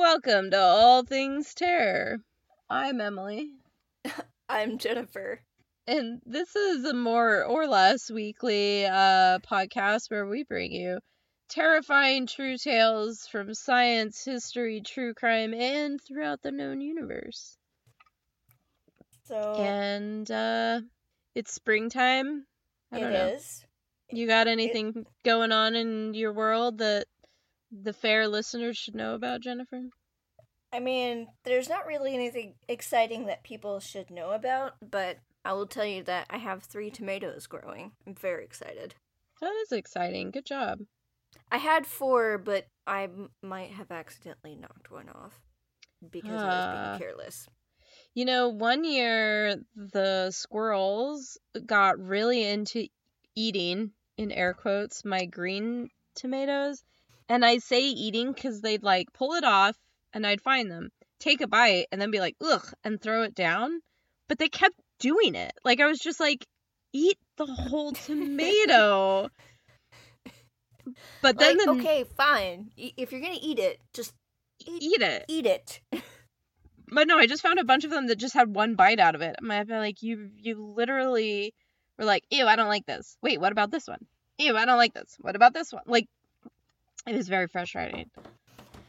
[0.00, 2.20] welcome to All Things Terror.
[2.70, 3.50] I'm Emily,
[4.48, 5.42] I'm Jennifer.
[5.86, 11.00] and this is a more or less weekly uh, podcast where we bring you
[11.50, 17.58] terrifying true tales from science, history, true crime, and throughout the known universe.
[19.24, 20.80] So And uh,
[21.34, 22.46] it's springtime.
[22.90, 23.66] I it is.
[24.10, 27.04] You got anything going on in your world that
[27.70, 29.82] the fair listeners should know about, Jennifer?
[30.72, 35.66] I mean, there's not really anything exciting that people should know about, but I will
[35.66, 37.92] tell you that I have three tomatoes growing.
[38.06, 38.94] I'm very excited.
[39.40, 40.30] That is exciting.
[40.30, 40.78] Good job.
[41.50, 45.40] I had four, but I m- might have accidentally knocked one off
[46.10, 46.96] because I was Ah.
[46.98, 47.48] being careless.
[48.14, 52.86] You know, one year the squirrels got really into
[53.34, 56.84] eating, in air quotes, my green tomatoes.
[57.30, 59.76] And I say eating because they'd like pull it off
[60.12, 63.36] and I'd find them, take a bite, and then be like, ugh, and throw it
[63.36, 63.80] down.
[64.28, 65.52] But they kept doing it.
[65.64, 66.44] Like, I was just like,
[66.92, 69.28] eat the whole tomato.
[71.22, 72.70] But then Like, the, okay, fine.
[72.76, 74.12] Y- If you're gonna eat it, just
[74.66, 75.24] eat, eat it.
[75.28, 75.80] eat it.
[76.92, 79.14] But no, I just found a bunch of them that just had one bite out
[79.14, 79.36] of it.
[79.40, 81.54] I'm like, you you literally
[81.96, 83.16] were like, ew, I don't like this.
[83.22, 84.04] Wait, what about this one?
[84.38, 85.14] Ew, I don't like this.
[85.20, 85.84] What about this one?
[85.86, 86.08] Like,
[87.06, 88.10] it was very frustrating.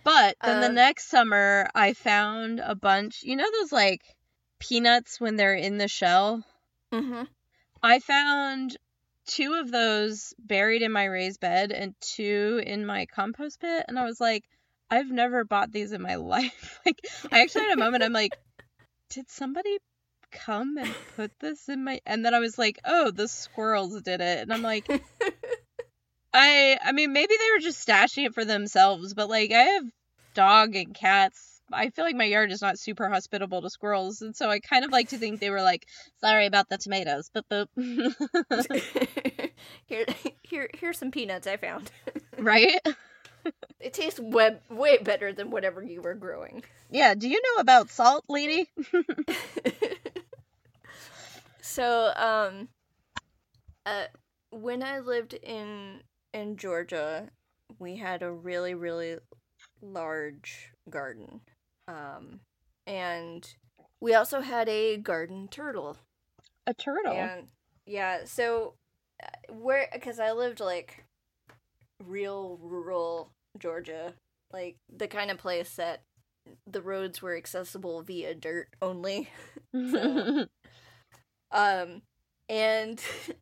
[0.04, 3.24] But then the Um, next summer, I found a bunch.
[3.24, 4.02] You know those like
[4.60, 6.44] peanuts when they're in the shell?
[6.92, 7.24] Mm-hmm.
[7.84, 8.78] I found
[9.28, 13.98] two of those buried in my raised bed and two in my compost pit, and
[14.00, 14.44] I was like,
[14.90, 16.80] I've never bought these in my life.
[16.86, 17.00] like,
[17.32, 18.04] I actually had a moment.
[18.04, 18.36] I'm like,
[19.10, 19.78] did somebody
[20.32, 22.02] come and put this in my?
[22.06, 24.88] And then I was like, oh, the squirrels did it, and I'm like,
[26.34, 29.84] I, I mean, maybe they were just stashing it for themselves, but like, I have
[30.34, 31.62] dog and cats.
[31.74, 34.84] I feel like my yard is not super hospitable to squirrels, and so I kind
[34.84, 35.86] of like to think they were like,
[36.20, 39.52] sorry about the tomatoes, boop boop.
[39.86, 40.06] here,
[40.44, 41.92] here, here's some peanuts I found.
[42.38, 42.80] right?
[43.80, 46.64] It tastes way, way better than whatever you were growing.
[46.90, 48.70] Yeah, do you know about salt, lady?
[51.62, 52.68] so, um,
[53.86, 54.06] uh,
[54.52, 56.02] when I lived in
[56.34, 57.30] in Georgia,
[57.80, 59.18] we had a really, really
[59.82, 61.42] large garden,
[61.88, 62.40] um,
[62.88, 63.54] and
[64.02, 65.98] we also had a garden turtle.
[66.68, 67.14] A turtle.
[67.14, 67.48] And
[67.86, 68.76] yeah, so
[69.24, 71.04] uh, where because I lived like
[72.06, 74.14] real rural Georgia,
[74.52, 76.02] like the kind of place that
[76.68, 79.30] the roads were accessible via dirt only.
[79.74, 80.46] so-
[81.52, 82.02] Um
[82.50, 83.02] and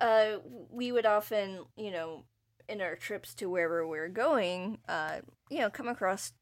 [0.00, 0.38] uh
[0.70, 2.24] we would often, you know,
[2.68, 5.18] in our trips to wherever we were going, uh,
[5.50, 6.32] you know, come across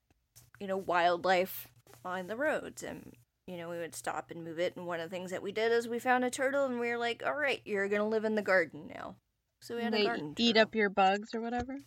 [0.61, 1.69] you know, wildlife
[2.05, 3.13] on the roads and
[3.47, 4.77] you know, we would stop and move it.
[4.77, 6.89] And one of the things that we did is we found a turtle and we
[6.89, 9.15] were like, all right, you're going to live in the garden now.
[9.61, 10.35] So we had they a garden.
[10.37, 10.63] eat turtle.
[10.63, 11.79] up your bugs or whatever.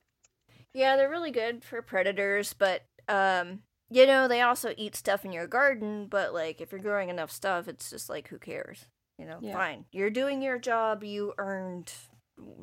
[0.73, 3.59] Yeah, they're really good for predators, but, um,
[3.89, 7.31] you know, they also eat stuff in your garden, but, like, if you're growing enough
[7.31, 8.85] stuff, it's just like, who cares?
[9.19, 9.53] You know, Yeah.
[9.53, 9.85] fine.
[9.91, 11.93] You're doing your job, you earned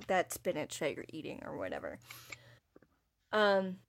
[0.06, 1.98] that spinach that you're eating or whatever.
[3.30, 3.80] Um,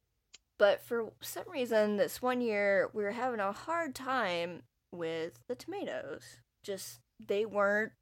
[0.60, 5.56] but for some reason, this one year, we were having a hard time with the
[5.56, 6.40] tomatoes.
[6.64, 7.94] Just, they weren't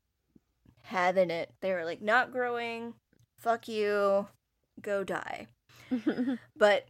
[0.83, 1.51] having it.
[1.61, 2.95] They were like, not growing,
[3.39, 4.27] fuck you,
[4.81, 5.47] go die.
[6.57, 6.87] But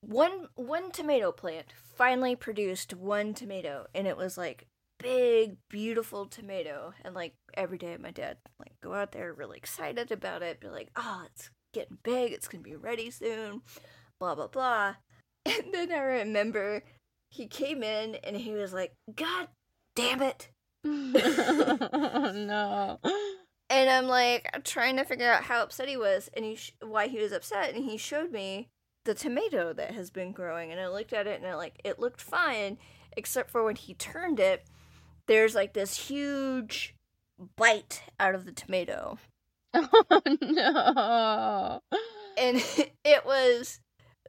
[0.00, 1.66] one one tomato plant
[1.96, 4.66] finally produced one tomato, and it was like
[4.98, 6.92] big, beautiful tomato.
[7.04, 10.68] And like every day, my dad like go out there really excited about it, be
[10.68, 12.32] like, "Oh, it's getting big.
[12.32, 13.62] It's gonna be ready soon."
[14.20, 14.94] Blah blah blah.
[15.46, 16.82] And then I remember
[17.30, 19.48] he came in and he was like, "God
[19.94, 20.48] damn it!"
[20.84, 22.98] oh, no.
[23.68, 27.06] And I'm like trying to figure out how upset he was and he sh- why
[27.08, 28.68] he was upset, and he showed me
[29.04, 31.98] the tomato that has been growing, and I looked at it and I like it
[31.98, 32.78] looked fine,
[33.16, 34.66] except for when he turned it,
[35.26, 36.94] there's like this huge
[37.56, 39.18] bite out of the tomato,
[39.74, 41.80] Oh, no.
[42.38, 42.56] and
[43.04, 43.80] it was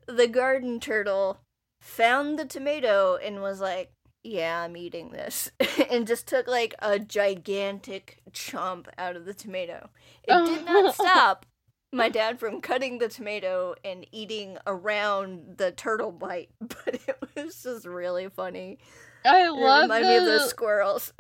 [0.08, 1.40] the garden turtle
[1.82, 3.92] found the tomato and was like,
[4.24, 5.52] "Yeah, I'm eating this,"
[5.90, 9.90] and just took like a gigantic chomp out of the tomato.
[10.24, 11.46] It did not stop
[11.94, 17.64] my dad from cutting the tomato and eating around the turtle bite, but it was
[17.64, 18.80] just really funny.
[19.28, 21.14] I It love of the, those squirrels.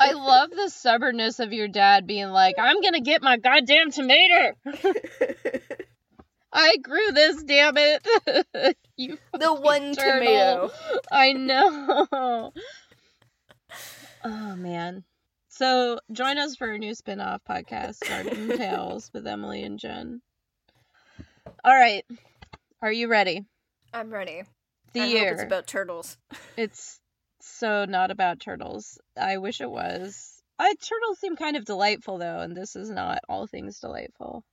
[0.00, 4.54] I love the stubbornness of your dad being like, I'm gonna get my goddamn tomato.
[6.52, 8.76] I grew this, damn it.
[8.96, 10.70] you The one tomato.
[11.10, 12.52] I know.
[14.24, 15.04] Oh man.
[15.48, 20.22] So join us for a new spin-off podcast, Garden Tales with Emily and Jen.
[21.64, 22.04] All right.
[22.82, 23.44] Are you ready?
[23.92, 24.44] I'm ready.
[24.92, 25.32] The I year.
[25.34, 26.16] It's about turtles.
[26.56, 27.00] It's
[27.42, 28.98] so not about turtles.
[29.20, 30.42] I wish it was.
[30.58, 34.44] I turtles seem kind of delightful though, and this is not all things delightful.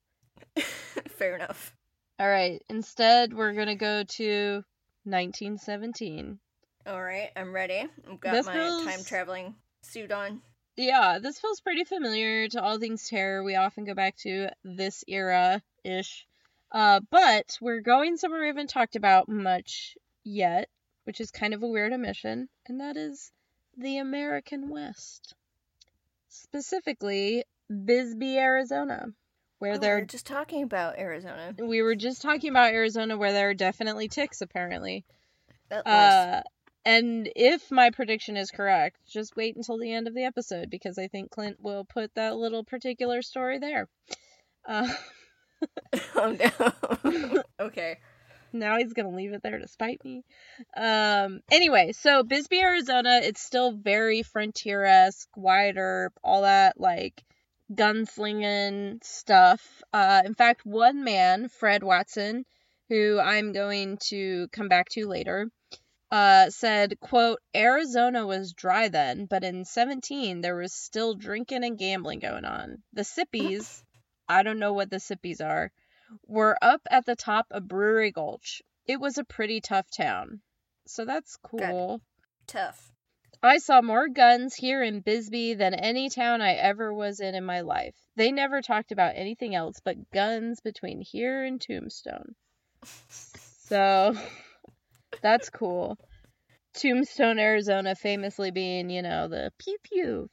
[1.10, 1.74] Fair enough.
[2.20, 2.62] All right.
[2.70, 4.64] Instead, we're gonna go to
[5.04, 6.40] 1917.
[6.86, 7.86] All right, I'm ready.
[8.10, 10.42] I've got This my feels- time traveling suit on.
[10.78, 13.44] Yeah, this feels pretty familiar to all things terror.
[13.44, 16.28] We often go back to this era ish.
[16.72, 20.70] Uh, but we're going somewhere we haven't talked about much yet,
[21.08, 23.32] which is kind of a weird omission, and that is
[23.78, 25.34] the American West.
[26.28, 29.06] Specifically, Bisbee, Arizona,
[29.60, 31.56] where Oh, we were just talking about Arizona.
[31.58, 35.06] we were just talking about Arizona where there are definitely ticks apparently.
[35.72, 36.42] Uh,
[36.84, 40.98] and if my prediction is correct, just wait until the end of the episode because
[40.98, 43.88] I think Clint will put that little particular story there.
[44.68, 44.90] Uh,
[46.16, 47.44] oh no.
[47.66, 47.98] okay.
[48.60, 50.24] Now he's gonna leave it there to spite me.
[50.76, 51.42] Um.
[51.52, 57.24] Anyway, so Bisbee, Arizona, it's still very frontier esque, wider, all that like
[57.74, 59.84] gunslinging stuff.
[59.94, 62.46] Uh, in fact, one man, Fred Watson,
[62.90, 65.50] who I'm going to come back to later,
[66.12, 71.78] uh, said, quote, Arizona was dry then, but in 17 there was still drinking and
[71.78, 72.82] gambling going on.
[72.94, 73.84] The Sippies,
[74.30, 75.72] I don't know what the Sippies are,
[76.26, 78.62] were up at the top of Brewery Gulch.
[78.86, 80.42] It was a pretty tough town.
[80.88, 82.02] So that's cool.
[82.48, 82.92] Tough.
[83.44, 87.44] I saw more guns here in Bisbee than any town I ever was in in
[87.44, 87.96] my life.
[88.16, 92.36] They never talked about anything else but guns between here and Tombstone.
[93.68, 94.16] So
[95.22, 95.98] that's cool.
[96.74, 100.30] Tombstone, Arizona, famously being, you know, the pew pew.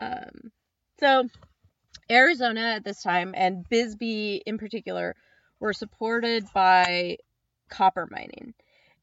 [0.00, 0.52] Um,
[1.00, 1.28] so
[2.12, 5.14] Arizona at this time and Bisbee in particular
[5.60, 7.16] were supported by
[7.68, 8.54] copper mining.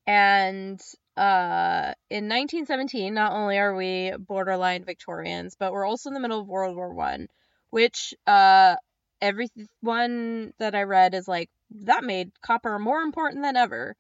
[0.06, 0.80] And
[1.18, 6.40] uh, in 1917, not only are we borderline Victorians, but we're also in the middle
[6.40, 7.28] of World War One,
[7.70, 8.76] which uh,
[9.22, 13.96] everyone that I read is like that made copper more important than ever.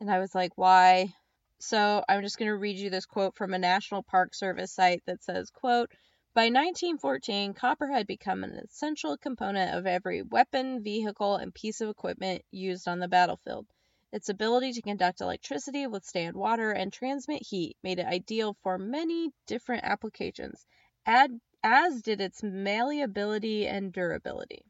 [0.00, 1.12] And I was like, why?
[1.60, 5.02] So I'm just going to read you this quote from a National Park Service site
[5.06, 5.90] that says, quote,
[6.34, 11.88] by 1914, copper had become an essential component of every weapon, vehicle, and piece of
[11.88, 13.66] equipment used on the battlefield.
[14.12, 19.30] Its ability to conduct electricity, withstand water, and transmit heat made it ideal for many
[19.46, 20.66] different applications,
[21.06, 24.64] ad- as did its malleability and durability.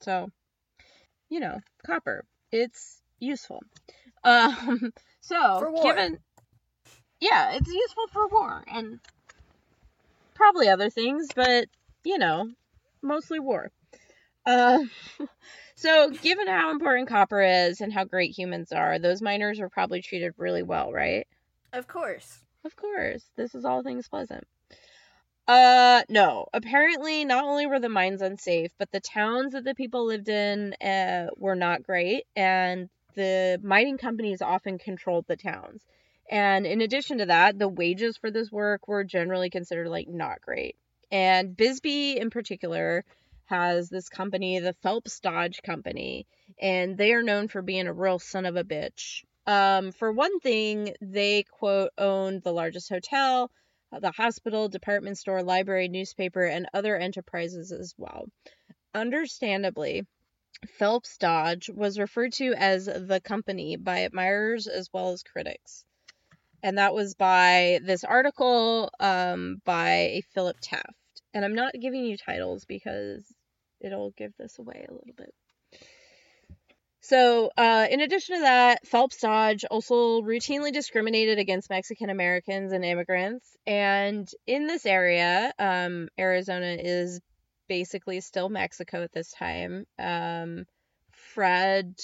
[0.00, 0.30] So,
[1.28, 3.62] you know, copper, it's useful.
[4.24, 5.82] Um, so, For war.
[5.84, 6.18] given,
[7.20, 8.98] yeah, it's useful for war and
[10.34, 11.66] probably other things, but
[12.04, 12.50] you know,
[13.02, 13.70] mostly war.
[14.46, 14.80] Uh,
[15.74, 20.02] so, given how important copper is and how great humans are, those miners were probably
[20.02, 21.26] treated really well, right?
[21.72, 22.38] Of course.
[22.64, 24.46] Of course, this is all things pleasant.
[25.46, 26.46] Uh, no.
[26.54, 30.72] Apparently, not only were the mines unsafe, but the towns that the people lived in
[30.74, 35.84] uh, were not great, and the mining companies often controlled the towns.
[36.30, 40.40] And in addition to that, the wages for this work were generally considered like not
[40.40, 40.76] great.
[41.10, 43.04] And Bisbee, in particular,
[43.46, 46.26] has this company, the Phelps Dodge Company,
[46.58, 49.24] and they are known for being a real son of a bitch.
[49.46, 53.50] Um, for one thing, they quote owned the largest hotel,
[53.92, 58.26] the hospital, department store, library, newspaper, and other enterprises as well.
[58.94, 60.06] Understandably,
[60.78, 65.84] Phelps Dodge was referred to as the company by admirers as well as critics.
[66.64, 70.94] And that was by this article um, by Philip Taft.
[71.34, 73.22] And I'm not giving you titles because
[73.82, 75.34] it'll give this away a little bit.
[77.00, 82.82] So, uh, in addition to that, Phelps Dodge also routinely discriminated against Mexican Americans and
[82.82, 83.46] immigrants.
[83.66, 87.20] And in this area, um, Arizona is
[87.68, 89.84] basically still Mexico at this time.
[89.98, 90.64] Um,
[91.10, 91.94] Fred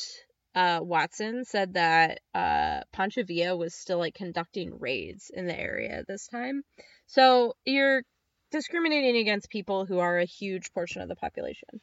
[0.55, 6.05] uh, Watson said that uh, Pancho Villa was still like conducting raids in the area
[6.07, 6.63] this time.
[7.07, 8.03] So you're
[8.51, 11.81] discriminating against people who are a huge portion of the population.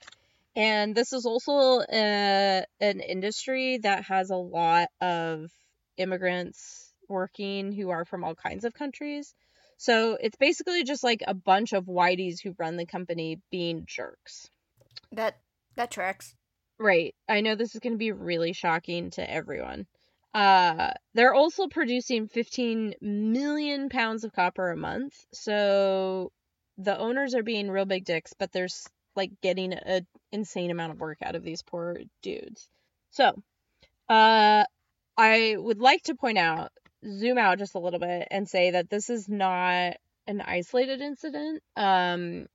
[0.55, 5.51] And this is also uh, an industry that has a lot of
[5.97, 9.33] immigrants working who are from all kinds of countries.
[9.77, 14.49] So it's basically just like a bunch of whiteys who run the company being jerks.
[15.11, 15.37] That
[15.75, 16.33] that tracks.
[16.79, 17.15] Right.
[17.27, 19.87] I know this is going to be really shocking to everyone.
[20.33, 25.13] Uh, they're also producing 15 million pounds of copper a month.
[25.33, 26.31] So
[26.77, 30.99] the owners are being real big dicks, but there's like getting an insane amount of
[30.99, 32.69] work out of these poor dudes.
[33.09, 33.41] So,
[34.09, 34.63] uh,
[35.17, 36.71] I would like to point out,
[37.03, 41.63] zoom out just a little bit and say that this is not an isolated incident.
[41.75, 42.45] Um,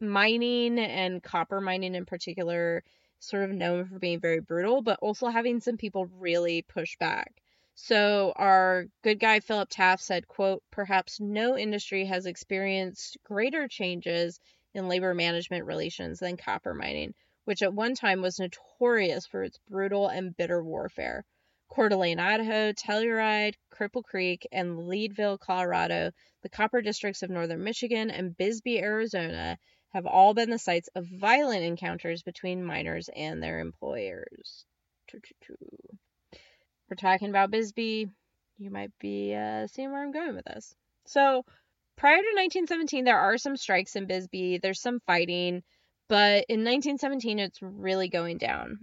[0.00, 2.84] mining and copper mining in particular
[3.22, 7.32] sort of known for being very brutal, but also having some people really push back.
[7.74, 14.40] So our good guy Philip Taft said, quote, perhaps no industry has experienced greater changes
[14.74, 17.14] in labor management relations than copper mining,
[17.44, 21.24] which at one time was notorious for its brutal and bitter warfare.
[21.68, 26.10] Coeur d'Alene, Idaho, Telluride, Cripple Creek, and Leadville, Colorado,
[26.42, 29.58] the copper districts of northern Michigan, and Bisbee, Arizona,
[29.92, 34.64] have all been the sites of violent encounters between miners and their employers.
[36.88, 38.08] We're talking about Bisbee.
[38.58, 40.74] You might be uh, seeing where I'm going with this.
[41.06, 41.44] So,
[41.96, 44.58] prior to 1917, there are some strikes in Bisbee.
[44.58, 45.62] There's some fighting,
[46.08, 48.78] but in 1917, it's really going down.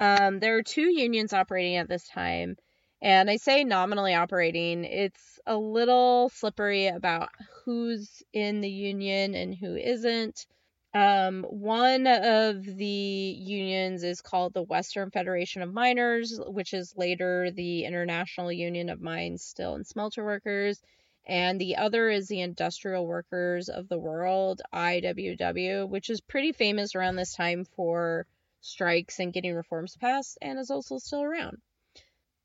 [0.00, 2.56] Um, there are two unions operating at this time,
[3.02, 4.84] and I say nominally operating.
[4.84, 7.30] It's a little slippery about
[7.64, 10.46] who's in the union and who isn't.
[10.94, 17.50] Um, one of the unions is called the Western Federation of Miners, which is later
[17.50, 20.80] the International Union of Mine, Steel, and Smelter Workers.
[21.26, 26.94] And the other is the Industrial Workers of the World, IWW, which is pretty famous
[26.94, 28.26] around this time for
[28.60, 31.60] strikes and getting reforms passed and is also still around.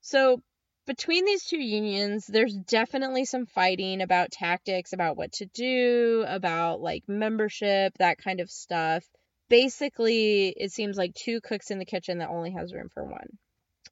[0.07, 0.41] So
[0.85, 6.79] between these two unions, there's definitely some fighting about tactics, about what to do, about
[6.79, 9.03] like membership, that kind of stuff.
[9.49, 13.37] Basically, it seems like two cooks in the kitchen that only has room for one.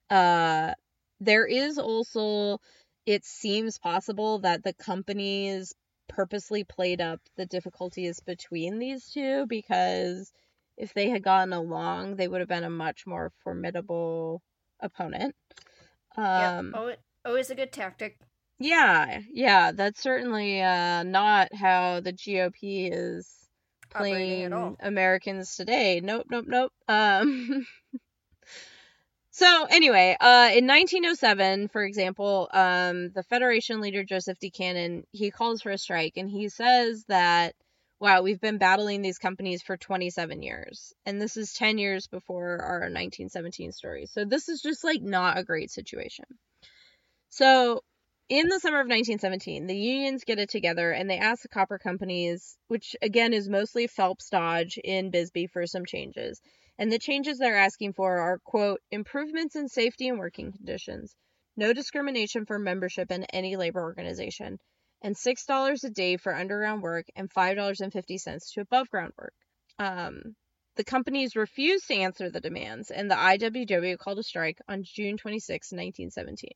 [0.09, 0.73] Uh,
[1.19, 2.59] there is also,
[3.05, 5.73] it seems possible that the companies
[6.07, 10.31] purposely played up the difficulties between these two because
[10.77, 14.41] if they had gotten along, they would have been a much more formidable
[14.79, 15.35] opponent.
[16.17, 16.95] Um, yeah,
[17.25, 18.17] always a good tactic.
[18.59, 23.29] Yeah, yeah, that's certainly uh, not how the GOP is
[23.89, 25.99] playing Americans today.
[26.01, 26.71] Nope, nope, nope.
[26.87, 27.65] Um,
[29.31, 34.49] so anyway, uh, in 1907, for example, um, the Federation leader Joseph D.
[34.51, 37.55] Cannon he calls for a strike, and he says that
[37.99, 40.93] wow, we've been battling these companies for 27 years.
[41.05, 44.05] And this is 10 years before our 1917 story.
[44.05, 46.25] So this is just like not a great situation.
[47.29, 47.81] So
[48.27, 51.77] in the summer of 1917, the unions get it together and they ask the copper
[51.77, 56.41] companies, which again is mostly Phelps Dodge in Bisbee, for some changes.
[56.77, 61.15] And the changes they're asking for are, quote, improvements in safety and working conditions,
[61.55, 64.59] no discrimination for membership in any labor organization,
[65.05, 69.33] and $6 a day for underground work and $5.50 to above ground work.
[69.77, 70.35] Um,
[70.77, 75.15] the companies refused to answer the demands, and the IWW called a strike on June
[75.17, 76.49] 26, 1917.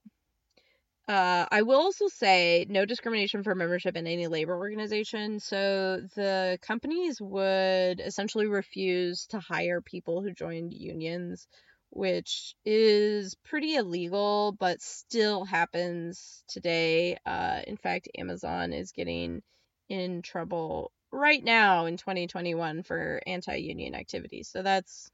[1.07, 5.39] Uh, I will also say no discrimination for membership in any labor organization.
[5.39, 11.47] So the companies would essentially refuse to hire people who joined unions
[11.91, 17.17] which is pretty illegal, but still happens today.
[17.25, 19.41] Uh, in fact, Amazon is getting
[19.89, 24.49] in trouble right now in 2021 for anti union activities.
[24.49, 25.09] So that's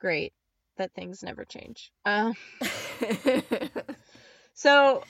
[0.00, 0.32] great
[0.76, 1.92] that things never change.
[2.04, 2.32] Uh,
[4.54, 5.02] so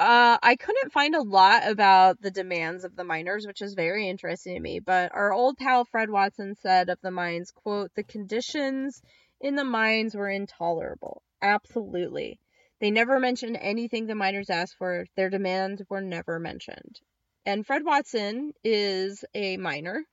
[0.00, 4.08] uh, I couldn't find a lot about the demands of the miners, which is very
[4.08, 4.80] interesting to me.
[4.80, 9.02] But our old pal Fred Watson said of the mines, quote, the conditions
[9.42, 11.22] in the mines were intolerable.
[11.42, 12.38] Absolutely.
[12.80, 15.06] They never mentioned anything the miners asked for.
[15.16, 17.00] Their demands were never mentioned.
[17.44, 20.04] And Fred Watson is a miner.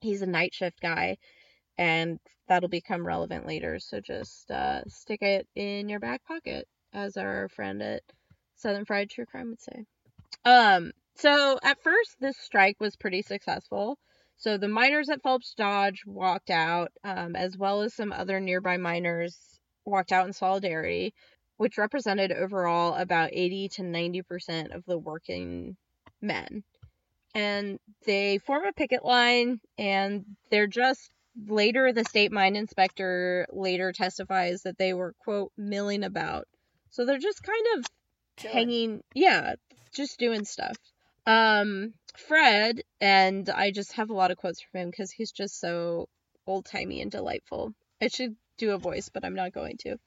[0.00, 1.16] He's a night shift guy,
[1.78, 3.78] and that'll become relevant later.
[3.78, 8.02] So just uh, stick it in your back pocket, as our friend at
[8.56, 9.84] Southern Fried True Crime would say.
[10.44, 13.98] Um, so at first, this strike was pretty successful.
[14.36, 18.76] So the miners at Phelps Dodge walked out, um, as well as some other nearby
[18.76, 19.38] miners
[19.84, 21.14] walked out in solidarity,
[21.56, 25.76] which represented overall about 80 to 90% of the working
[26.20, 26.64] men.
[27.34, 31.10] And they form a picket line, and they're just
[31.46, 36.46] later, the state mine inspector later testifies that they were, quote, milling about.
[36.90, 37.86] So they're just kind of
[38.52, 39.54] hanging, yeah,
[39.94, 40.76] just doing stuff.
[41.26, 45.60] Um, Fred, and I just have a lot of quotes from him because he's just
[45.60, 46.08] so
[46.46, 47.74] old timey and delightful.
[48.00, 49.98] I should do a voice, but I'm not going to.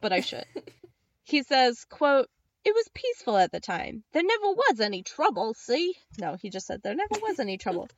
[0.00, 0.44] But I should.
[1.22, 2.28] he says, quote,
[2.64, 4.02] it was peaceful at the time.
[4.12, 5.94] There never was any trouble, see?
[6.18, 7.88] No, he just said there never was any trouble.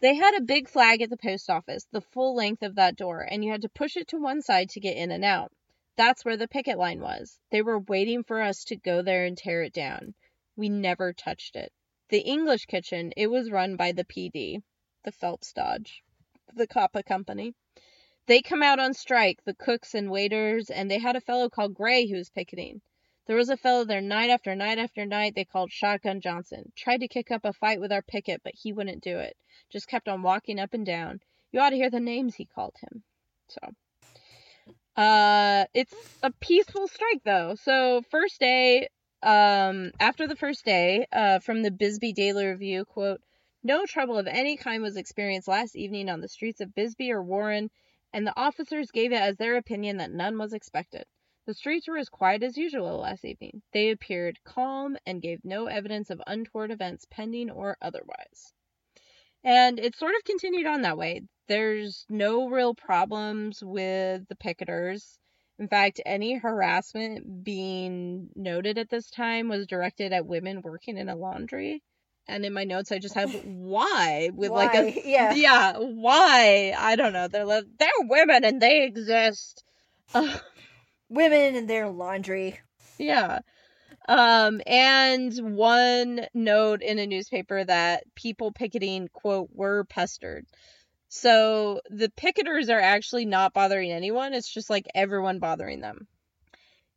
[0.00, 3.20] They had a big flag at the post office, the full length of that door,
[3.22, 5.52] and you had to push it to one side to get in and out.
[5.96, 7.40] That's where the picket line was.
[7.50, 10.14] They were waiting for us to go there and tear it down.
[10.56, 11.72] We never touched it.
[12.10, 14.62] The English kitchen, it was run by the PD,
[15.04, 16.02] the Phelps Dodge,
[16.54, 17.54] the Coppa Company.
[18.26, 21.74] They come out on strike, the cooks and waiters, and they had a fellow called
[21.74, 22.82] Gray who was picketing.
[23.26, 26.72] There was a fellow there night after night after night they called Shotgun Johnson.
[26.76, 29.36] Tried to kick up a fight with our picket, but he wouldn't do it.
[29.70, 31.20] Just kept on walking up and down.
[31.50, 33.02] You ought to hear the names he called him.
[33.48, 33.60] So
[34.96, 37.54] uh it's a peaceful strike though.
[37.54, 38.88] So first day,
[39.24, 43.20] um after the first day, uh from the Bisbee Daily Review, quote,
[43.62, 47.22] no trouble of any kind was experienced last evening on the streets of Bisbee or
[47.22, 47.70] Warren,
[48.12, 51.04] and the officers gave it as their opinion that none was expected.
[51.46, 53.62] The streets were as quiet as usual last evening.
[53.72, 58.52] They appeared calm and gave no evidence of untoward events pending or otherwise.
[59.42, 61.22] And it sort of continued on that way.
[61.48, 65.18] There's no real problems with the picketers.
[65.58, 71.08] In fact, any harassment being noted at this time was directed at women working in
[71.08, 71.82] a laundry.
[72.26, 74.64] And in my notes, I just have why with Why?
[74.64, 75.34] like a Yeah.
[75.36, 77.28] yeah why I don't know.
[77.28, 79.62] They're like, they're women and they exist.
[80.14, 80.38] Uh,
[81.08, 82.58] Women and their laundry.
[82.98, 83.40] yeah.
[84.08, 90.46] Um, and one note in a newspaper that people picketing, quote, were pestered.
[91.16, 94.34] So the picketers are actually not bothering anyone.
[94.34, 96.08] It's just like everyone bothering them.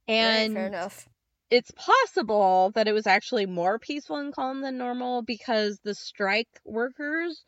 [0.08, 1.08] And fair enough.
[1.52, 6.50] it's possible that it was actually more peaceful and calm than normal because the strike
[6.66, 7.44] workers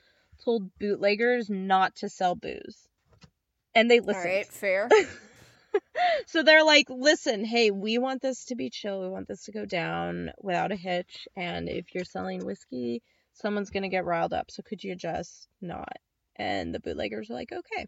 [0.46, 2.88] told bootleggers not to sell booze.
[3.74, 4.28] And they listened.
[4.28, 4.90] Alright, fair.
[6.28, 9.02] so they're like, listen, hey, we want this to be chill.
[9.02, 11.28] We want this to go down without a hitch.
[11.36, 13.02] And if you're selling whiskey,
[13.34, 14.52] someone's going to get riled up.
[14.52, 15.98] So could you just not?
[16.40, 17.88] And the bootleggers were like, okay.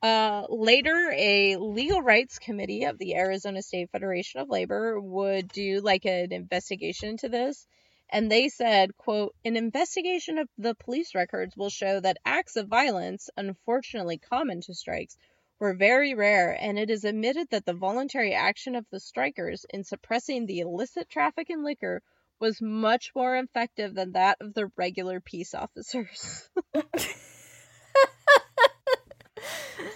[0.00, 5.80] Uh, later, a legal rights committee of the Arizona State Federation of Labor would do
[5.80, 7.66] like an investigation into this.
[8.08, 12.68] And they said, quote, an investigation of the police records will show that acts of
[12.68, 15.16] violence, unfortunately common to strikes,
[15.58, 19.84] were very rare, and it is admitted that the voluntary action of the strikers in
[19.84, 22.02] suppressing the illicit traffic in liquor
[22.40, 26.50] was much more effective than that of the regular peace officers.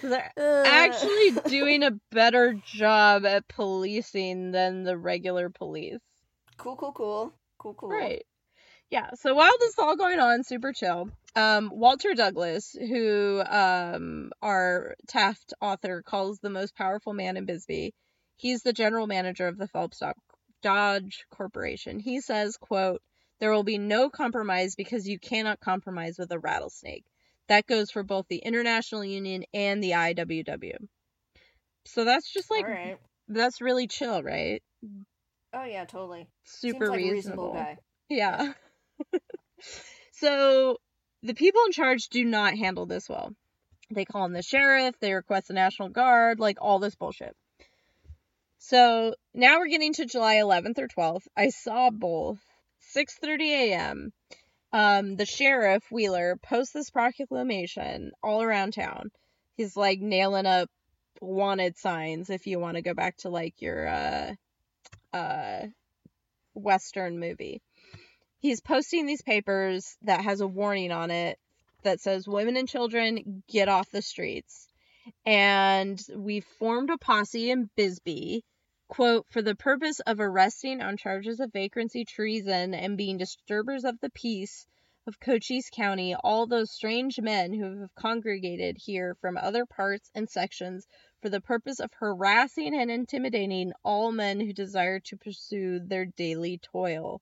[0.01, 6.01] they're Uh, actually doing a better job at policing than the regular police.
[6.57, 7.89] cool, cool, cool, cool, cool.
[7.89, 8.25] Right.
[8.89, 9.11] Yeah.
[9.15, 11.09] So while this is all going on, super chill.
[11.35, 17.93] Um, Walter Douglas, who um, our Taft author calls the most powerful man in Bisbee,
[18.37, 20.01] he's the general manager of the Phelps
[20.61, 21.99] Dodge Corporation.
[21.99, 23.01] He says, "quote
[23.39, 27.05] There will be no compromise because you cannot compromise with a rattlesnake.
[27.47, 30.75] That goes for both the International Union and the IWW."
[31.85, 32.97] So that's just like right.
[33.27, 34.61] that's really chill, right?
[35.53, 36.27] Oh yeah, totally.
[36.43, 37.51] Super like reasonable.
[37.51, 37.77] reasonable guy.
[38.09, 38.53] Yeah.
[40.13, 40.77] so
[41.23, 43.33] the people in charge do not handle this well.
[43.89, 47.35] They call in the sheriff, they request the National Guard, like all this bullshit.
[48.59, 51.27] So now we're getting to July 11th or 12th.
[51.37, 52.39] I saw both.
[52.95, 54.13] 6:30 a.m.
[54.73, 59.11] Um, the sheriff Wheeler posts this proclamation all around town.
[59.55, 60.69] He's like nailing up
[61.21, 64.33] wanted signs if you want to go back to like your uh
[65.13, 65.61] uh
[66.53, 67.61] western movie
[68.39, 71.37] he's posting these papers that has a warning on it
[71.83, 74.67] that says women and children get off the streets
[75.25, 78.43] and we formed a posse in bisbee
[78.87, 83.99] quote for the purpose of arresting on charges of vagrancy treason and being disturbers of
[83.99, 84.65] the peace
[85.05, 90.29] of cochise county all those strange men who have congregated here from other parts and
[90.29, 90.87] sections
[91.21, 96.57] for the purpose of harassing and intimidating all men who desire to pursue their daily
[96.57, 97.21] toil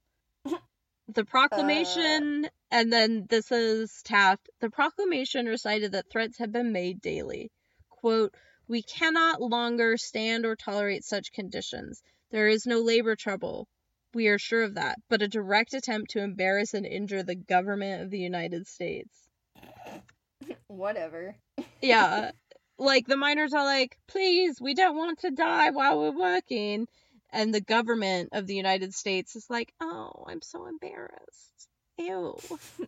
[1.08, 2.50] the proclamation, uh.
[2.72, 4.50] and then this is Taft.
[4.60, 7.52] The proclamation recited that threats have been made daily.
[7.90, 8.34] Quote,
[8.68, 12.02] We cannot longer stand or tolerate such conditions.
[12.32, 13.68] There is no labor trouble.
[14.14, 18.02] We are sure of that, but a direct attempt to embarrass and injure the government
[18.02, 19.14] of the United States.
[20.68, 21.36] Whatever.
[21.82, 22.32] Yeah.
[22.80, 26.88] like the miners are like, please, we don't want to die while we're working.
[27.32, 31.70] And the government of the United States is like, oh, I'm so embarrassed.
[31.98, 32.38] Ew.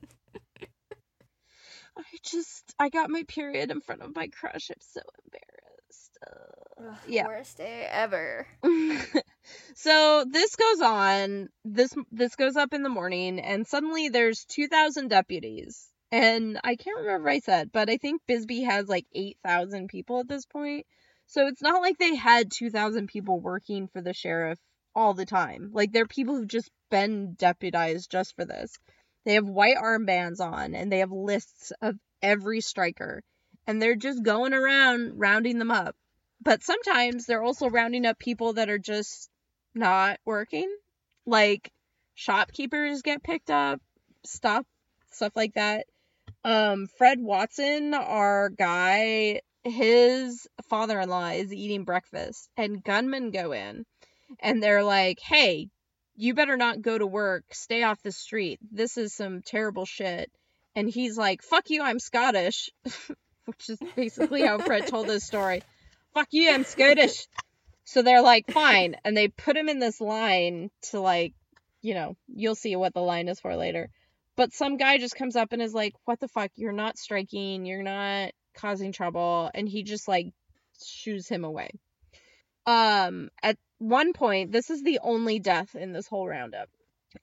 [1.98, 4.70] I just, I got my period in front of my crush.
[4.70, 5.57] I'm so embarrassed.
[6.26, 7.28] Uh, Yeah.
[7.28, 8.48] Worst day ever.
[9.76, 11.50] so this goes on.
[11.66, 15.88] This this goes up in the morning, and suddenly there's two thousand deputies.
[16.12, 19.90] And I can't remember what I said, but I think Bisbee has like eight thousand
[19.90, 20.86] people at this point.
[21.26, 24.60] So it's not like they had two thousand people working for the sheriff
[24.96, 25.72] all the time.
[25.74, 28.78] Like they're people who've just been deputized just for this.
[29.26, 33.24] They have white armbands on, and they have lists of every striker,
[33.66, 35.96] and they're just going around rounding them up
[36.42, 39.30] but sometimes they're also rounding up people that are just
[39.74, 40.74] not working.
[41.26, 41.72] Like
[42.16, 43.82] shopkeepers get picked up
[44.26, 44.66] stuff
[45.12, 45.86] stuff like that.
[46.44, 53.86] Um fred watson our guy his father-in-law is eating breakfast and gunmen go in
[54.40, 55.70] and they're like hey
[56.20, 57.44] you better not go to work.
[57.52, 58.60] Stay off the street.
[58.72, 60.32] This is some terrible shit.
[60.76, 62.70] And he's like fuck you i'm scottish.
[63.46, 65.62] Which is basically how fred told this story
[66.18, 67.28] fuck you, I'm Scottish.
[67.84, 68.96] So they're like, fine.
[69.06, 71.34] And they put him in this line to like,
[71.82, 73.90] you know, you'll see what the line is for later.
[74.36, 76.52] But some guy just comes up and is like, what the fuck?
[76.56, 77.66] You're not striking.
[77.66, 79.52] You're not causing trouble.
[79.54, 80.34] And he just like
[80.84, 81.70] shoos him away.
[82.66, 86.70] Um, at one point, this is the only death in this whole roundup.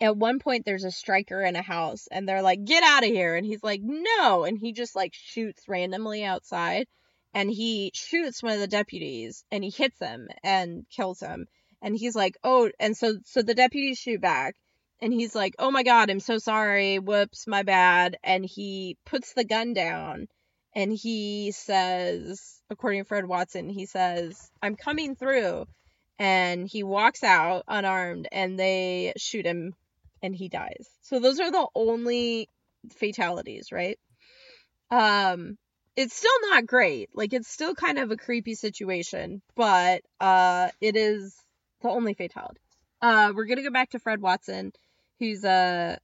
[0.00, 3.10] At one point, there's a striker in a house and they're like, get out of
[3.10, 3.34] here.
[3.34, 4.44] And he's like, no.
[4.44, 6.86] And he just like shoots randomly outside
[7.34, 11.46] and he shoots one of the deputies and he hits him and kills him.
[11.82, 14.54] And he's like oh and so so the deputies shoot back
[15.02, 16.98] and he's like oh my god i'm so sorry.
[16.98, 18.16] Whoops my bad.
[18.22, 20.28] And he puts the gun down
[20.74, 25.66] and he says according to fred watson he says i'm coming through.
[26.16, 29.74] And he walks out unarmed and they shoot him
[30.22, 30.88] and he dies.
[31.02, 32.48] So those are the only
[32.96, 33.98] fatalities right?
[34.90, 35.58] Um
[35.96, 37.10] it's still not great.
[37.14, 41.36] Like it's still kind of a creepy situation, but uh it is
[41.82, 42.60] the only fatality.
[43.00, 44.72] Uh we're to go back to Fred Watson,
[45.18, 45.98] who's a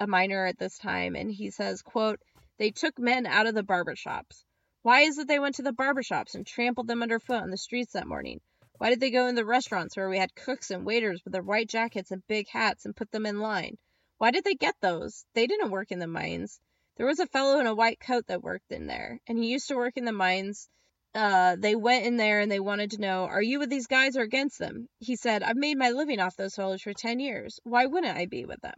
[0.00, 2.20] a miner at this time and he says, quote,
[2.58, 4.44] "They took men out of the barber shops.
[4.82, 7.56] Why is it they went to the barber shops and trampled them underfoot on the
[7.56, 8.40] streets that morning?
[8.78, 11.42] Why did they go in the restaurants where we had cooks and waiters with their
[11.42, 13.78] white jackets and big hats and put them in line?
[14.18, 15.24] Why did they get those?
[15.34, 16.60] They didn't work in the mines.
[16.96, 19.68] There was a fellow in a white coat that worked in there, and he used
[19.68, 20.68] to work in the mines.
[21.14, 24.16] Uh, they went in there and they wanted to know, are you with these guys
[24.16, 24.88] or against them?
[24.98, 27.58] He said, I've made my living off those fellows for 10 years.
[27.64, 28.74] Why wouldn't I be with them?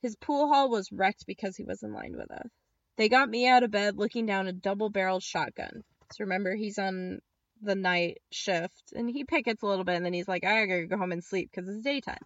[0.00, 2.48] His pool hall was wrecked because he was in line with us.
[2.96, 5.82] They got me out of bed looking down a double barreled shotgun.
[6.12, 7.20] So remember, he's on
[7.62, 10.86] the night shift and he pickets a little bit and then he's like, I gotta
[10.86, 12.24] go home and sleep because it's daytime.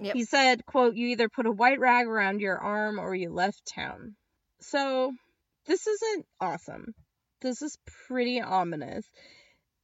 [0.00, 0.14] Yep.
[0.14, 3.66] He said, quote, you either put a white rag around your arm or you left
[3.66, 4.14] town.
[4.60, 5.12] So
[5.66, 6.94] this isn't awesome.
[7.40, 9.06] This is pretty ominous.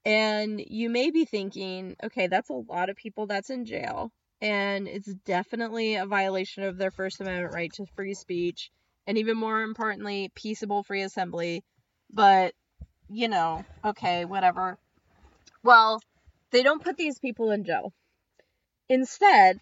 [0.05, 4.11] And you may be thinking, okay, that's a lot of people that's in jail.
[4.41, 8.71] And it's definitely a violation of their First Amendment right to free speech.
[9.07, 11.65] And even more importantly, peaceable free assembly.
[12.13, 12.55] But,
[13.09, 14.79] you know, okay, whatever.
[15.63, 16.01] Well,
[16.51, 17.93] they don't put these people in jail.
[18.89, 19.59] Instead,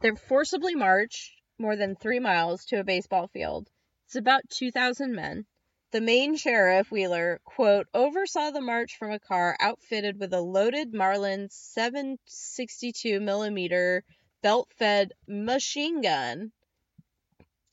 [0.00, 3.68] they're forcibly marched more than three miles to a baseball field.
[4.12, 5.46] It's about 2,000 men.
[5.92, 10.92] The main sheriff, Wheeler, quote, oversaw the march from a car outfitted with a loaded
[10.92, 14.04] Marlin 762 millimeter
[14.42, 16.52] belt-fed machine gun.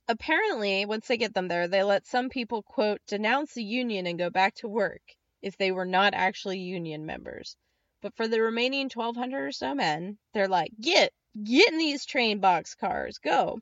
[0.07, 4.17] Apparently, once they get them there, they let some people, quote, denounce the union and
[4.17, 5.01] go back to work
[5.41, 7.57] if they were not actually union members.
[8.01, 11.11] But for the remaining 1,200 or so men, they're like, get,
[11.43, 13.59] get in these train box cars, go.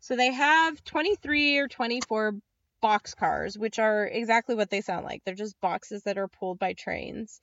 [0.00, 2.34] So they have 23 or 24
[2.80, 5.24] box cars, which are exactly what they sound like.
[5.24, 7.40] They're just boxes that are pulled by trains.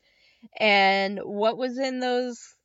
[0.58, 2.56] And what was in those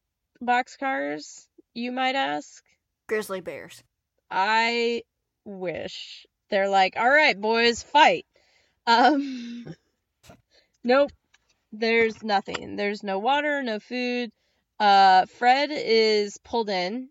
[0.41, 2.63] box cars, you might ask?
[3.09, 3.83] Grizzly bears.
[4.31, 5.03] I
[5.45, 6.27] wish.
[6.51, 8.27] They're like, all right, boys, fight.
[8.87, 9.75] Um,
[10.85, 11.13] nope.
[11.73, 12.77] There's nothing.
[12.77, 14.31] There's no water, no food.
[14.79, 17.09] Uh, Fred is pulled in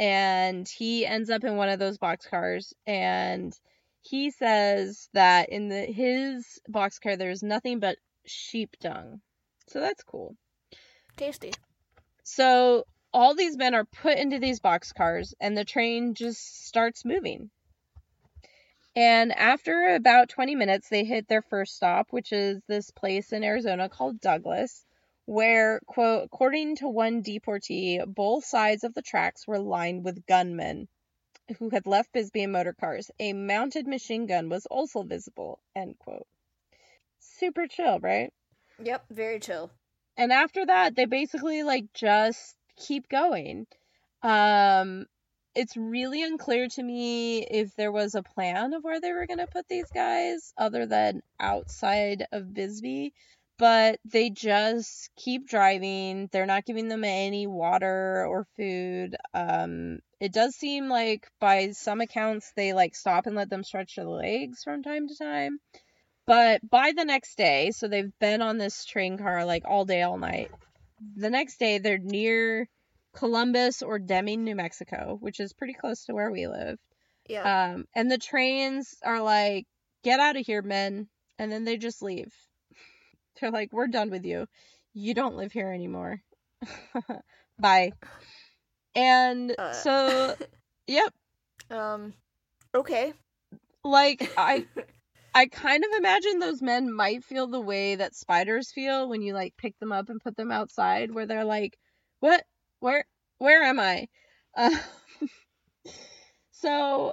[0.00, 3.54] and he ends up in one of those boxcars and
[4.00, 9.20] he says that in the his boxcar there's nothing but sheep dung.
[9.68, 10.34] So that's cool.
[11.18, 11.52] Tasty.
[12.24, 17.50] So all these men are put into these boxcars and the train just starts moving.
[18.96, 23.44] And after about 20 minutes, they hit their first stop, which is this place in
[23.44, 24.84] Arizona called Douglas,
[25.30, 30.88] where, quote, according to one deportee, both sides of the tracks were lined with gunmen
[31.60, 33.12] who had left Bisbee in motor cars.
[33.20, 36.26] A mounted machine gun was also visible, end quote.
[37.20, 38.32] Super chill, right?
[38.82, 39.70] Yep, very chill.
[40.16, 43.66] and after that, they basically like just keep going.
[44.22, 45.06] Um,
[45.54, 49.38] it's really unclear to me if there was a plan of where they were going
[49.38, 53.12] to put these guys other than outside of Bisbee,
[53.60, 56.30] but they just keep driving.
[56.32, 59.16] They're not giving them any water or food.
[59.34, 63.96] Um, it does seem like by some accounts they like stop and let them stretch
[63.96, 65.58] their legs from time to time.
[66.26, 70.00] But by the next day, so they've been on this train car like all day,
[70.00, 70.50] all night.
[71.16, 72.66] The next day, they're near
[73.14, 76.78] Columbus or Deming, New Mexico, which is pretty close to where we live.
[77.28, 77.72] Yeah.
[77.74, 79.66] Um, and the trains are like,
[80.02, 81.08] get out of here, men.
[81.38, 82.32] And then they just leave.
[83.40, 84.46] They're like, we're done with you.
[84.94, 86.20] You don't live here anymore.
[87.58, 87.92] Bye.
[88.94, 89.72] And Uh.
[89.72, 90.34] so,
[90.86, 91.12] yep.
[91.70, 92.12] um.
[92.74, 93.12] Okay.
[93.84, 94.66] Like, I.
[95.32, 99.32] I kind of imagine those men might feel the way that spiders feel when you
[99.32, 101.78] like pick them up and put them outside, where they're like,
[102.18, 102.44] "What?
[102.80, 103.04] Where?
[103.38, 104.08] Where am I?"
[104.56, 104.76] Uh,
[106.50, 107.12] so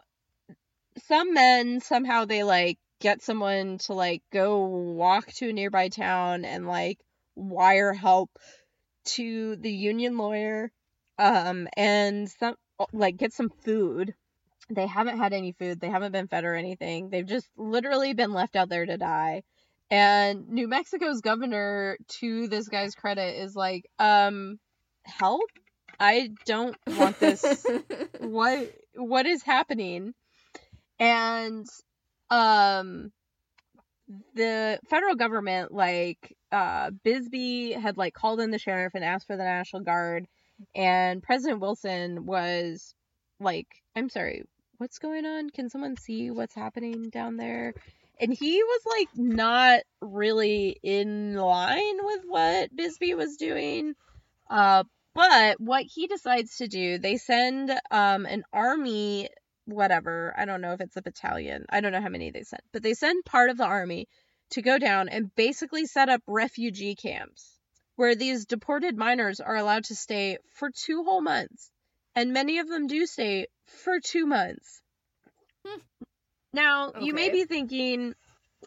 [1.06, 6.46] some men somehow they like get someone to like go walk to a nearby town
[6.46, 7.00] and like
[7.36, 8.30] wire help
[9.06, 10.72] to the union lawyer,
[11.18, 12.56] um, and some
[12.94, 14.14] like get some food
[14.70, 15.80] they haven't had any food.
[15.80, 17.10] They haven't been fed or anything.
[17.10, 19.44] They've just literally been left out there to die.
[19.90, 24.60] And New Mexico's governor, to this guy's credit, is like, um,
[25.06, 25.50] help?
[26.00, 27.66] I don't want this.
[28.20, 30.14] what what is happening?
[31.00, 31.66] And
[32.30, 33.12] um
[34.36, 39.38] the federal government, like, uh Bisbee had like called in the sheriff and asked for
[39.38, 40.28] the National Guard
[40.76, 42.94] and President Wilson was
[43.40, 44.44] like, I'm sorry,
[44.78, 45.50] what's going on?
[45.50, 47.74] Can someone see what's happening down there?
[48.20, 53.94] And he was like not really in line with what Bisbee was doing.
[54.50, 59.30] Uh, but what he decides to do, they send um an army,
[59.68, 60.34] whatever.
[60.38, 61.66] I don't know if it's a battalion.
[61.70, 64.08] I don't know how many they sent, but they send part of the army
[64.52, 67.58] to go down and basically set up refugee camps
[67.96, 71.72] where these deported miners are allowed to stay for two whole months.
[72.16, 74.82] And many of them do stay for two months.
[75.66, 75.80] Hmm.
[76.54, 78.14] Now, you may be thinking,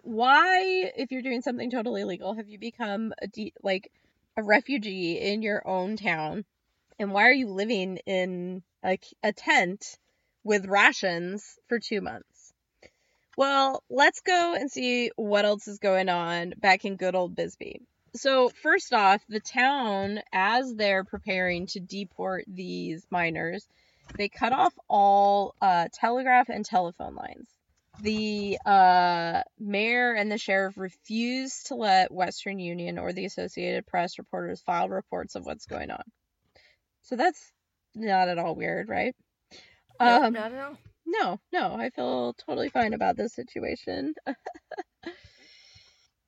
[0.03, 3.91] why, if you're doing something totally illegal, have you become a de- like
[4.37, 6.45] a refugee in your own town?
[6.99, 9.99] And why are you living in a, a tent
[10.45, 12.53] with rations for two months?
[13.37, 17.83] Well, let's go and see what else is going on back in good old Bisbee.
[18.15, 23.67] So, first off, the town, as they're preparing to deport these miners,
[24.17, 27.49] they cut off all uh, telegraph and telephone lines.
[28.03, 34.19] The uh, mayor and the sheriff refused to let Western Union or the Associated Press
[34.19, 36.03] reporters file reports of what's going on.
[37.03, 37.53] So that's
[37.95, 39.15] not at all weird, right?
[40.01, 40.79] Nope, Um, not at all.
[41.07, 44.15] no, no, I feel totally fine about this situation.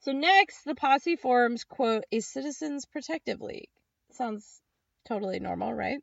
[0.01, 3.71] so next, the posse forms, quote, a citizens protective league.
[4.13, 4.61] Sounds
[5.07, 6.01] totally normal, right?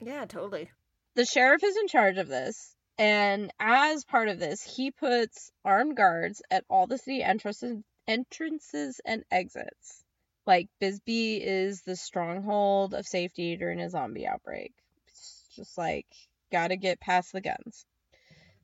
[0.00, 0.70] Yeah, totally.
[1.14, 5.96] The sheriff is in charge of this, and as part of this, he puts armed
[5.96, 10.02] guards at all the city entrances, entrances and exits.
[10.46, 14.72] Like Bisbee is the stronghold of safety during a zombie outbreak.
[15.06, 16.06] It's just like
[16.50, 17.84] gotta get past the guns.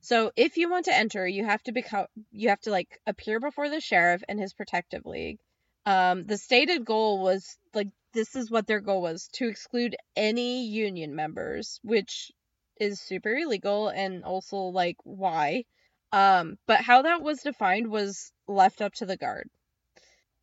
[0.01, 3.39] So if you want to enter, you have to become you have to like appear
[3.39, 5.39] before the sheriff and his protective league.
[5.85, 10.65] Um, the stated goal was like this is what their goal was to exclude any
[10.65, 12.31] union members, which
[12.79, 15.65] is super illegal and also like why.
[16.11, 19.49] Um, but how that was defined was left up to the guard.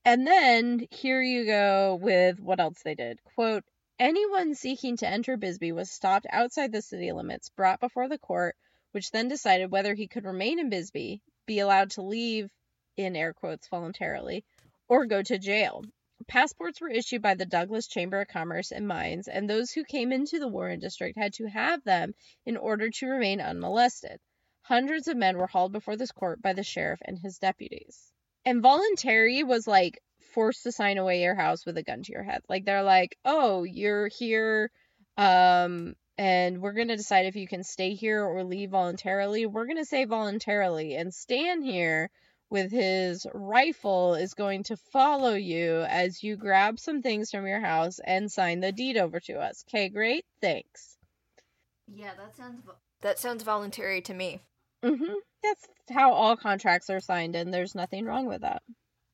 [0.05, 3.19] And then here you go with what else they did.
[3.35, 3.65] Quote,
[3.99, 8.57] anyone seeking to enter Bisbee was stopped outside the city limits, brought before the court,
[8.93, 12.51] which then decided whether he could remain in Bisbee, be allowed to leave,
[12.97, 14.45] in air quotes, voluntarily,
[14.89, 15.85] or go to jail.
[16.27, 20.13] Passports were issued by the Douglas Chamber of Commerce and Mines, and those who came
[20.13, 22.15] into the Warren District had to have them
[22.47, 24.21] in order to remain unmolested.
[24.63, 28.13] Hundreds of men were hauled before this court by the sheriff and his deputies.
[28.47, 30.03] And voluntary was like
[30.35, 32.43] forced to sign away your house with a gun to your head.
[32.49, 34.71] Like they're like, "Oh, you're here
[35.17, 39.47] um and we're going to decide if you can stay here or leave voluntarily.
[39.47, 42.09] We're going to say voluntarily and Stan here
[42.51, 47.61] with his rifle is going to follow you as you grab some things from your
[47.61, 49.65] house and sign the deed over to us.
[49.69, 50.25] Okay, great.
[50.41, 50.97] Thanks.
[51.93, 54.41] Yeah, that sounds vo- that sounds voluntary to me.
[54.85, 55.15] Mhm.
[55.43, 58.63] That's how all contracts are signed and there's nothing wrong with that.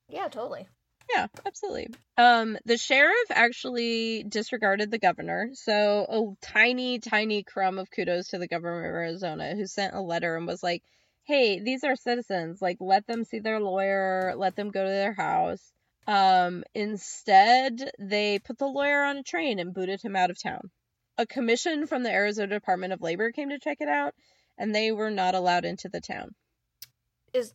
[0.07, 0.67] Yeah, totally.
[1.13, 1.89] Yeah, absolutely.
[2.17, 8.37] Um, the sheriff actually disregarded the governor, so a tiny, tiny crumb of kudos to
[8.37, 10.83] the governor of Arizona, who sent a letter and was like,
[11.23, 12.61] "Hey, these are citizens.
[12.61, 14.33] Like, let them see their lawyer.
[14.37, 15.73] Let them go to their house."
[16.07, 20.71] Um, instead, they put the lawyer on a train and booted him out of town.
[21.17, 24.15] A commission from the Arizona Department of Labor came to check it out,
[24.57, 26.35] and they were not allowed into the town.
[27.33, 27.53] Is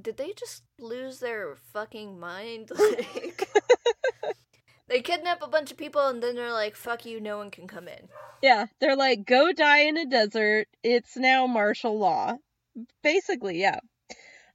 [0.00, 2.70] did they just lose their fucking mind?
[2.78, 3.48] Like,
[4.88, 7.66] they kidnap a bunch of people and then they're like, "Fuck you, no one can
[7.66, 8.08] come in."
[8.42, 10.68] Yeah, they're like, go die in a desert.
[10.82, 12.36] It's now martial law.
[13.02, 13.80] Basically, yeah.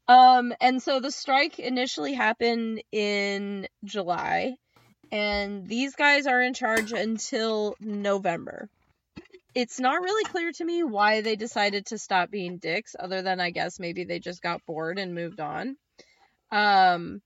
[0.08, 4.56] Um, and so the strike initially happened in July,
[5.12, 8.70] and these guys are in charge until November.
[9.56, 13.40] It's not really clear to me why they decided to stop being dicks, other than
[13.40, 15.76] I guess maybe they just got bored and moved on.
[16.52, 17.22] Um,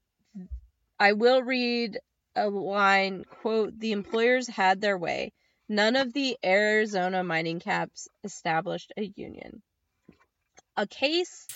[0.99, 1.99] I will read
[2.35, 5.33] a line quote, the employers had their way.
[5.67, 9.61] None of the Arizona mining caps established a union.
[10.77, 11.47] A case,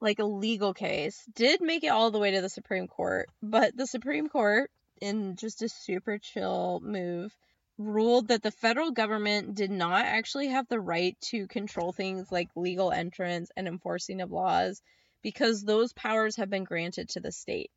[0.00, 3.76] like a legal case, did make it all the way to the Supreme Court, but
[3.76, 7.32] the Supreme Court, in just a super chill move,
[7.78, 12.48] ruled that the federal government did not actually have the right to control things like
[12.56, 14.82] legal entrance and enforcing of laws
[15.22, 17.70] because those powers have been granted to the state.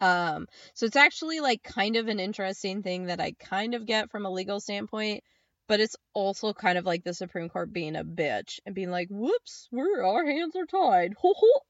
[0.00, 4.10] Um, so it's actually like kind of an interesting thing that I kind of get
[4.10, 5.24] from a legal standpoint,
[5.66, 9.08] but it's also kind of like the Supreme Court being a bitch and being like,
[9.10, 11.60] "Whoops, we're our hands are tied." Ho ho.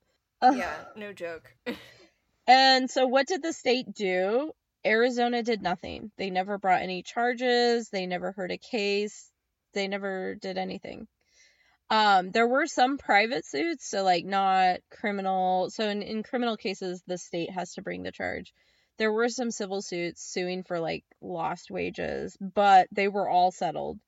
[0.42, 1.54] Uh, Yeah, no joke.
[2.46, 4.52] and so what did the state do?
[4.88, 6.10] Arizona did nothing.
[6.16, 9.30] They never brought any charges, they never heard a case,
[9.74, 11.06] they never did anything.
[11.90, 15.70] Um, there were some private suits, so like not criminal.
[15.70, 18.52] So in, in criminal cases, the state has to bring the charge.
[18.98, 23.98] There were some civil suits suing for like lost wages, but they were all settled.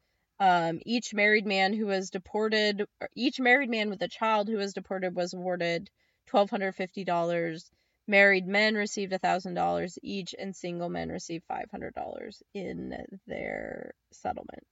[0.41, 4.73] Um, each married man who was deported, each married man with a child who was
[4.73, 5.91] deported was awarded
[6.27, 7.71] twelve hundred fifty dollars.
[8.11, 12.93] Married men received thousand dollars each, and single men received five hundred dollars in
[13.29, 14.67] their settlement.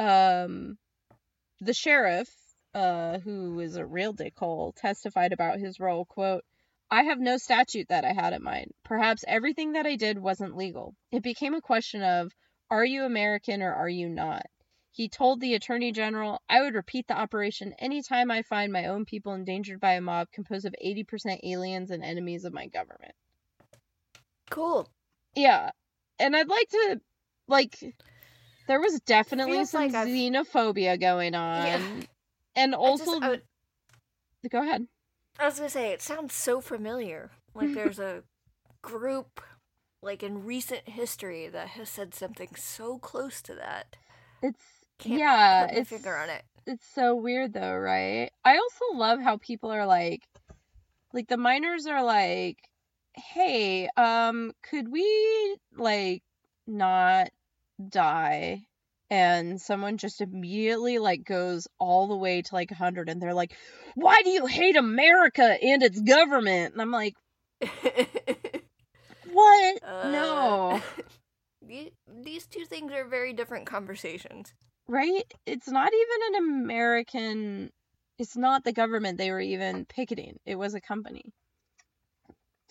[0.00, 0.76] Um,
[1.60, 2.28] the sheriff,
[2.74, 6.04] uh, who is a real dickhole, testified about his role.
[6.04, 6.42] Quote,
[6.90, 8.72] I have no statute that I had in mind.
[8.84, 10.96] Perhaps everything that I did wasn't legal.
[11.12, 12.32] It became a question of,
[12.68, 14.46] are you American or are you not?
[14.92, 19.04] He told the Attorney General, I would repeat the operation anytime I find my own
[19.04, 23.14] people endangered by a mob composed of 80% aliens and enemies of my government.
[24.50, 24.88] Cool.
[25.34, 25.70] Yeah.
[26.18, 27.00] And I'd like to,
[27.46, 27.78] like,
[28.66, 31.66] there was definitely some like I've- xenophobia going on.
[31.66, 31.80] Yeah.
[32.56, 33.42] And I also, just- I, would-
[34.50, 34.86] go ahead.
[35.38, 37.30] I was gonna say it sounds so familiar.
[37.54, 38.24] Like there's a
[38.82, 39.40] group,
[40.02, 43.96] like in recent history, that has said something so close to that.
[44.42, 44.64] It's,
[45.00, 46.42] Can't yeah, put my it's, finger on it.
[46.66, 48.30] it's so weird though, right?
[48.44, 50.22] I also love how people are like,
[51.12, 52.58] like the miners are like,
[53.14, 56.22] hey, um, could we like
[56.66, 57.30] not
[57.88, 58.62] die?
[59.10, 63.56] And someone just immediately like goes all the way to like 100 and they're like,
[63.94, 66.74] why do you hate America and its government?
[66.74, 67.14] And I'm like,
[69.24, 69.80] what?
[70.04, 70.70] no.
[70.72, 70.80] Uh,
[71.66, 74.54] the- These two things are very different conversations.
[74.90, 75.22] Right?
[75.46, 77.70] It's not even an American.
[78.18, 80.38] It's not the government they were even picketing.
[80.44, 81.32] It was a company.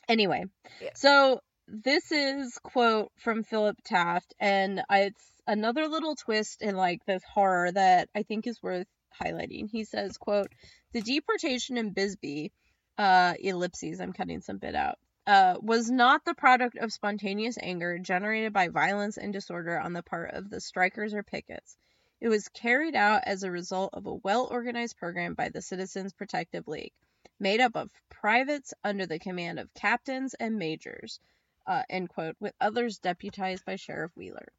[0.08, 0.44] Anyway,
[0.82, 0.90] Yeah.
[0.96, 7.24] so this is quote from Philip Taft, and it's another little twist in like this
[7.24, 8.88] horror that I think is worth
[9.22, 9.70] highlighting.
[9.72, 10.52] He says, "quote
[10.94, 12.52] The deportation in Bisbee,
[12.98, 14.02] uh, ellipses.
[14.02, 18.68] I'm cutting some bit out." Uh, was not the product of spontaneous anger generated by
[18.70, 21.78] violence and disorder on the part of the strikers or pickets.
[22.22, 26.14] It was carried out as a result of a well organized program by the Citizens
[26.14, 26.94] Protective League,
[27.40, 31.20] made up of privates under the command of captains and majors,
[31.66, 34.52] uh, end quote, with others deputized by Sheriff Wheeler.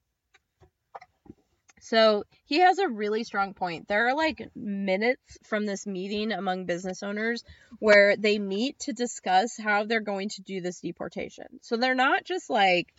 [1.80, 3.88] So he has a really strong point.
[3.88, 7.42] There are like minutes from this meeting among business owners
[7.78, 11.46] where they meet to discuss how they're going to do this deportation.
[11.62, 12.92] So they're not just like,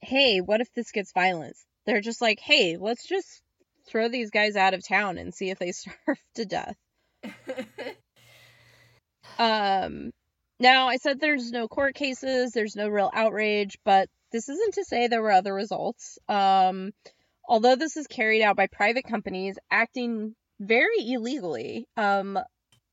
[0.00, 1.64] hey, what if this gets violence?
[1.84, 3.42] They're just like, hey, let's just
[3.88, 6.76] throw these guys out of town and see if they starve to death.
[9.38, 10.10] Um,
[10.58, 14.84] now I said there's no court cases, there's no real outrage, but this isn't to
[14.84, 16.18] say there were other results.
[16.28, 16.92] Um,
[17.48, 22.38] although this is carried out by private companies acting very illegally, um,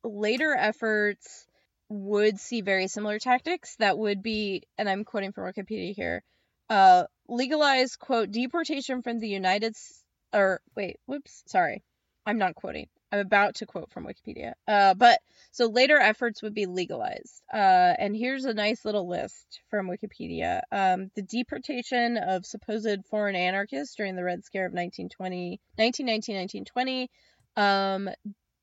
[0.03, 1.47] later efforts
[1.89, 6.23] would see very similar tactics that would be, and I'm quoting from Wikipedia here,
[6.69, 10.03] uh, legalize quote deportation from the United S-
[10.35, 11.83] or wait, whoops, sorry,
[12.25, 12.87] I'm not quoting.
[13.11, 14.53] I'm about to quote from Wikipedia.
[14.67, 15.19] Uh, but
[15.51, 17.41] so later efforts would be legalized.
[17.53, 20.61] Uh, and here's a nice little list from Wikipedia.
[20.71, 27.09] Um, the deportation of supposed foreign anarchists during the Red Scare of 1920, 1919, 1920.
[27.55, 28.09] Um,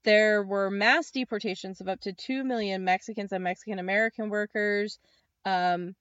[0.04, 4.98] there were mass deportations of up to 2 million Mexicans and Mexican American workers.
[5.44, 5.94] Um,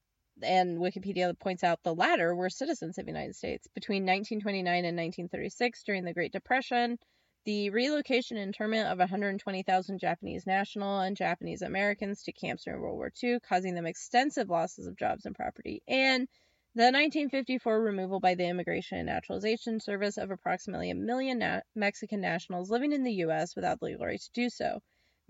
[0.43, 4.97] and Wikipedia points out the latter were citizens of the United States between 1929 and
[4.97, 6.97] 1936 during the Great Depression.
[7.45, 12.97] The relocation and internment of 120,000 Japanese national and Japanese Americans to camps during World
[12.97, 16.27] War II, causing them extensive losses of jobs and property, and
[16.75, 22.21] the 1954 removal by the Immigration and Naturalization Service of approximately a million na- Mexican
[22.21, 23.55] nationals living in the U.S.
[23.55, 24.81] without the legal right to do so.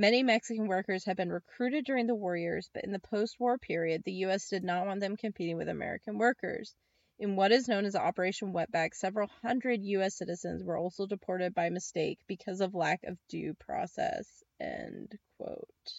[0.02, 3.60] Many Mexican workers had been recruited during the war years, but in the post war
[3.60, 4.50] period, the U.S.
[4.50, 6.74] did not want them competing with American workers.
[7.20, 10.18] In what is known as Operation Wetback, several hundred U.S.
[10.18, 14.26] citizens were also deported by mistake because of lack of due process.
[14.60, 15.94] End quote.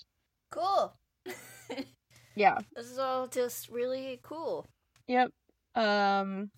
[0.50, 0.96] Cool.
[2.34, 2.58] Yeah.
[2.74, 4.66] This is all just really cool.
[5.06, 5.30] Yep.
[5.76, 6.50] Um.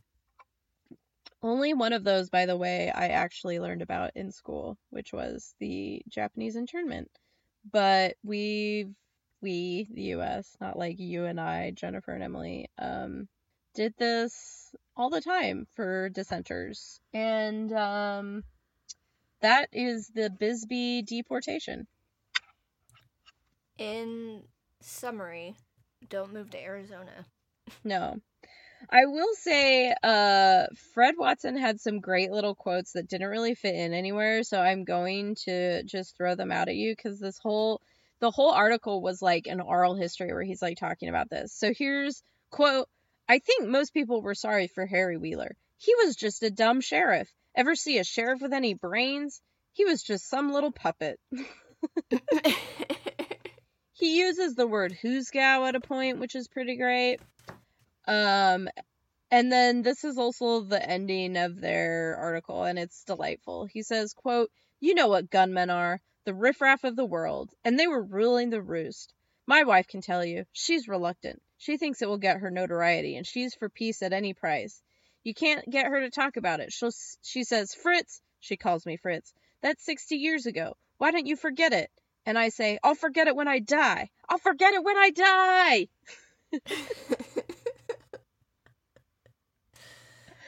[1.43, 5.55] Only one of those, by the way, I actually learned about in school, which was
[5.61, 7.11] the Japanese internment.
[7.71, 8.87] But we,
[9.41, 13.29] we, the U.S., not like you and I, Jennifer and Emily, um,
[13.75, 18.45] did this all the time for dissenters, and um,
[19.41, 21.87] that is the Bisbee deportation.
[23.79, 24.43] In
[24.81, 25.57] summary,
[26.09, 27.27] don't move to Arizona.
[27.83, 28.21] No.
[28.91, 33.75] I will say, uh, Fred Watson had some great little quotes that didn't really fit
[33.75, 37.81] in anywhere, so I'm going to just throw them out at you because this whole
[38.21, 41.53] the whole article was like an oral history where he's like talking about this.
[41.53, 42.89] So here's quote
[43.29, 45.57] I think most people were sorry for Harry Wheeler.
[45.79, 47.29] He was just a dumb sheriff.
[47.55, 49.41] Ever see a sheriff with any brains?
[49.73, 51.19] He was just some little puppet.
[53.93, 57.21] he uses the word hoosgow at a point, which is pretty great.
[58.07, 58.69] Um,
[59.31, 63.67] and then this is also the ending of their article, and it's delightful.
[63.67, 64.51] He says, quote,
[64.81, 68.63] You know what gunmen are, the riffraff of the world, and they were ruling the
[68.63, 69.13] roost.
[69.47, 71.43] My wife can tell you, she's reluctant.
[71.59, 74.83] She thinks it will get her notoriety, and she's for peace at any price.
[75.23, 76.73] You can't get her to talk about it.
[76.73, 76.93] She'll,
[77.23, 79.33] she says, Fritz, she calls me Fritz,
[79.63, 80.77] that's 60 years ago.
[80.99, 81.91] Why don't you forget it?
[82.27, 84.11] And I say, I'll forget it when I die.
[84.29, 85.89] I'll forget it when I die.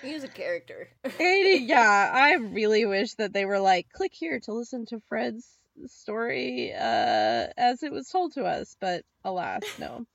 [0.07, 0.89] He's a character.
[1.21, 5.47] yeah, I really wish that they were like, click here to listen to Fred's
[5.87, 10.07] story uh, as it was told to us, but alas, no.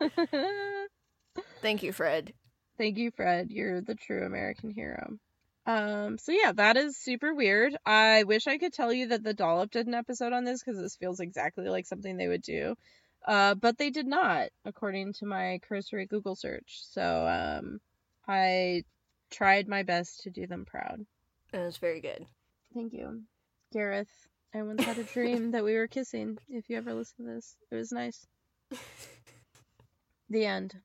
[1.62, 2.32] Thank you, Fred.
[2.78, 3.50] Thank you, Fred.
[3.50, 5.18] You're the true American hero.
[5.66, 7.76] Um, so yeah, that is super weird.
[7.84, 10.80] I wish I could tell you that the Dollop did an episode on this because
[10.80, 12.74] this feels exactly like something they would do.
[13.26, 16.80] Uh, but they did not, according to my cursory Google search.
[16.84, 17.80] So, um,
[18.28, 18.84] I
[19.30, 21.06] tried my best to do them proud.
[21.52, 22.26] It was very good.
[22.74, 23.22] Thank you.
[23.72, 26.38] Gareth, I once had a dream that we were kissing.
[26.48, 28.26] If you ever listen to this, it was nice.
[30.28, 30.76] the end.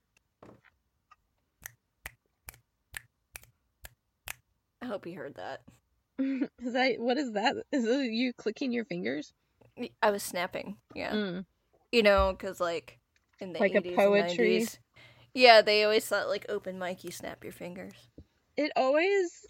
[4.81, 5.61] I hope you heard that.
[6.19, 7.55] is that what is that?
[7.71, 9.33] Is it you clicking your fingers?
[10.01, 10.77] I was snapping.
[10.93, 11.11] Yeah.
[11.13, 11.45] Mm.
[11.91, 12.99] You know, because like
[13.39, 14.57] in the Like a 80s poetry?
[14.57, 14.77] and 90s,
[15.33, 17.93] yeah, they always thought like open mic, you snap your fingers.
[18.55, 19.45] It always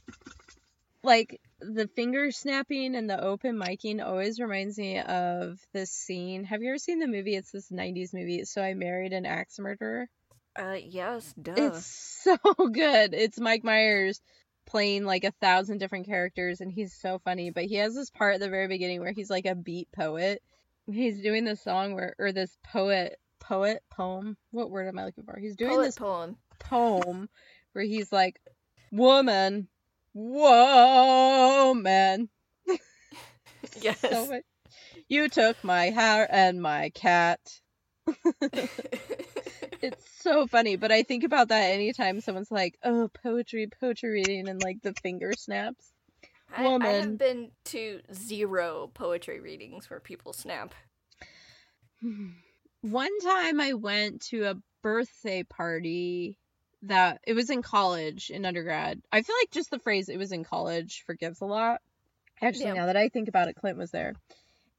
[1.03, 6.45] like the finger snapping and the open miking always reminds me of this scene.
[6.45, 7.36] Have you ever seen the movie?
[7.36, 8.45] It's this 90s movie.
[8.45, 10.09] So I married an axe murderer.
[10.57, 11.53] Uh, yes, duh.
[11.55, 11.86] It's
[12.23, 12.38] so
[12.71, 13.13] good.
[13.13, 14.21] It's Mike Myers
[14.65, 17.49] playing like a thousand different characters and he's so funny.
[17.49, 20.41] But he has this part at the very beginning where he's like a beat poet.
[20.89, 24.38] He's doing this song where or this poet poet poem.
[24.52, 25.38] What word am I looking for?
[25.39, 26.38] He's doing Poet this poem.
[26.60, 27.30] poem
[27.74, 28.39] where he's like,
[28.91, 29.68] Woman,
[30.14, 30.70] woman.
[33.82, 34.00] Yes.
[34.00, 34.44] So much-
[35.08, 37.39] you took my hair and my cat.
[39.82, 44.48] It's so funny, but I think about that anytime someone's like, "Oh, poetry, poetry reading,"
[44.48, 45.91] and like the finger snaps.
[46.56, 47.02] I, I woman.
[47.02, 50.74] have been to zero poetry readings where people snap.
[52.84, 56.38] One time I went to a birthday party
[56.81, 59.01] that it was in college in undergrad.
[59.11, 61.81] I feel like just the phrase "it was in college" forgives a lot.
[62.41, 62.73] Actually, Yeah.
[62.73, 64.15] now that I think about it, Clint was there,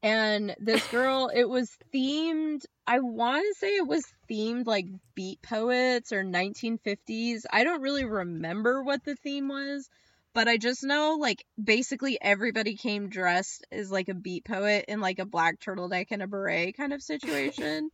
[0.02, 5.40] And this girl, it was themed, I want to say it was themed like beat
[5.42, 7.46] poets or 1950s.
[7.50, 9.88] I don't really remember what the theme was,
[10.35, 15.01] but I just know like basically everybody came dressed as like a beat poet in
[15.01, 17.89] like a black turtleneck and a beret kind of situation.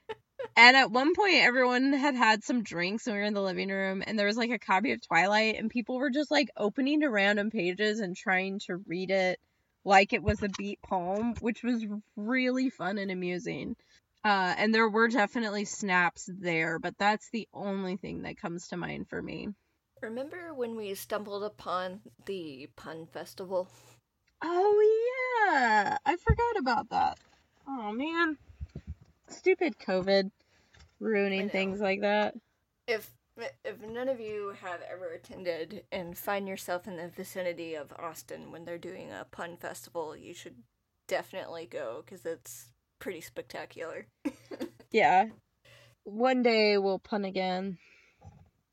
[0.56, 3.68] and at one point, everyone had had some drinks and we were in the living
[3.68, 7.00] room, and there was like a copy of Twilight, and people were just like opening
[7.00, 9.38] to random pages and trying to read it
[9.84, 11.84] like it was a beat poem, which was
[12.16, 13.76] really fun and amusing.
[14.24, 18.76] Uh, and there were definitely snaps there, but that's the only thing that comes to
[18.78, 19.48] mind for me.
[20.04, 23.70] Remember when we stumbled upon the pun festival?
[24.42, 27.18] Oh yeah, I forgot about that.
[27.66, 28.36] Oh man,
[29.28, 30.30] stupid COVID
[31.00, 32.34] ruining things like that.
[32.86, 33.10] If
[33.64, 38.52] if none of you have ever attended and find yourself in the vicinity of Austin
[38.52, 40.56] when they're doing a pun festival, you should
[41.08, 42.66] definitely go because it's
[42.98, 44.06] pretty spectacular.
[44.90, 45.28] yeah,
[46.02, 47.78] one day we'll pun again.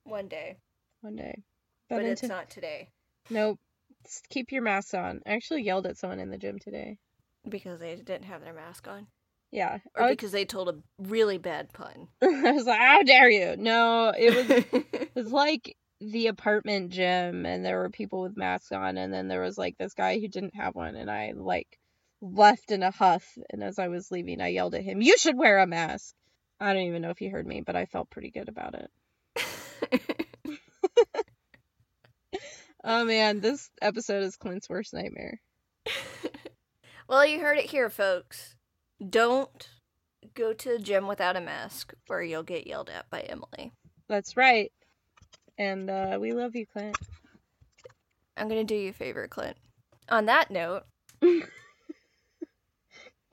[0.04, 0.58] One day.
[1.02, 1.44] One day.
[1.90, 2.90] But, but it's not today.
[3.30, 3.60] Nope.
[4.06, 5.22] Just keep your mask on.
[5.26, 6.98] I actually yelled at someone in the gym today.
[7.48, 9.08] Because they didn't have their mask on?
[9.52, 9.80] Yeah.
[9.96, 12.08] Or because they told a really bad pun.
[12.22, 13.56] I was like, how dare you?
[13.58, 18.72] No, it was it was like the apartment gym and there were people with masks
[18.72, 21.78] on and then there was like this guy who didn't have one and I like
[22.22, 25.38] left in a huff and as I was leaving I yelled at him, You should
[25.38, 26.16] wear a mask.
[26.60, 28.92] I don't even know if he heard me, but I felt pretty good about it.
[32.84, 35.40] oh man, this episode is Clint's worst nightmare.
[37.10, 38.56] well, you heard it here, folks.
[39.08, 39.70] Don't
[40.34, 43.74] go to the gym without a mask, or you'll get yelled at by Emily.
[44.08, 44.72] That's right.
[45.58, 46.98] And uh, we love you, Clint.
[48.38, 49.58] I'm gonna do you a favor, Clint.
[50.10, 50.84] On that note,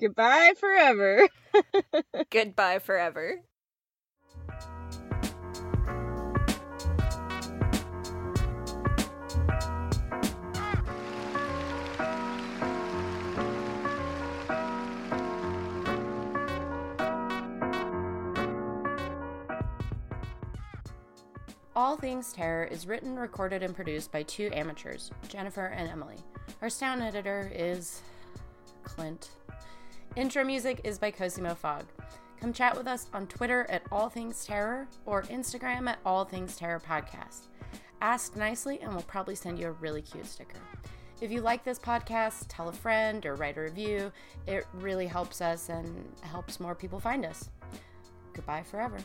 [0.01, 1.29] goodbye forever.
[2.31, 3.43] goodbye forever.
[21.79, 26.17] All Things Terror is written, recorded, and produced by two amateurs, Jennifer and Emily.
[26.61, 28.03] Our sound editor is
[28.83, 29.31] Clint.
[30.17, 31.85] Intro music is by Cosimo Fogg.
[32.41, 36.57] Come chat with us on Twitter at All Things Terror or Instagram at All Things
[36.57, 37.47] Terror Podcast.
[38.01, 40.59] Ask nicely, and we'll probably send you a really cute sticker.
[41.21, 44.11] If you like this podcast, tell a friend or write a review.
[44.49, 47.51] It really helps us and helps more people find us.
[48.33, 48.99] Goodbye forever.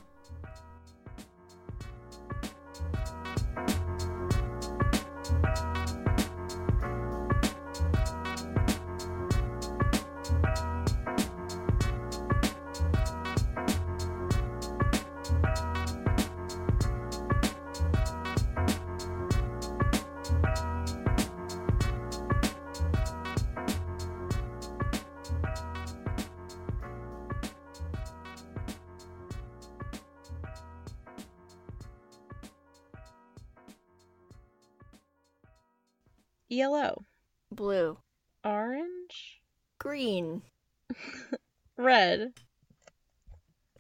[37.64, 37.98] Blue.
[38.44, 39.40] Orange.
[39.80, 40.42] Green.
[41.78, 42.34] Red.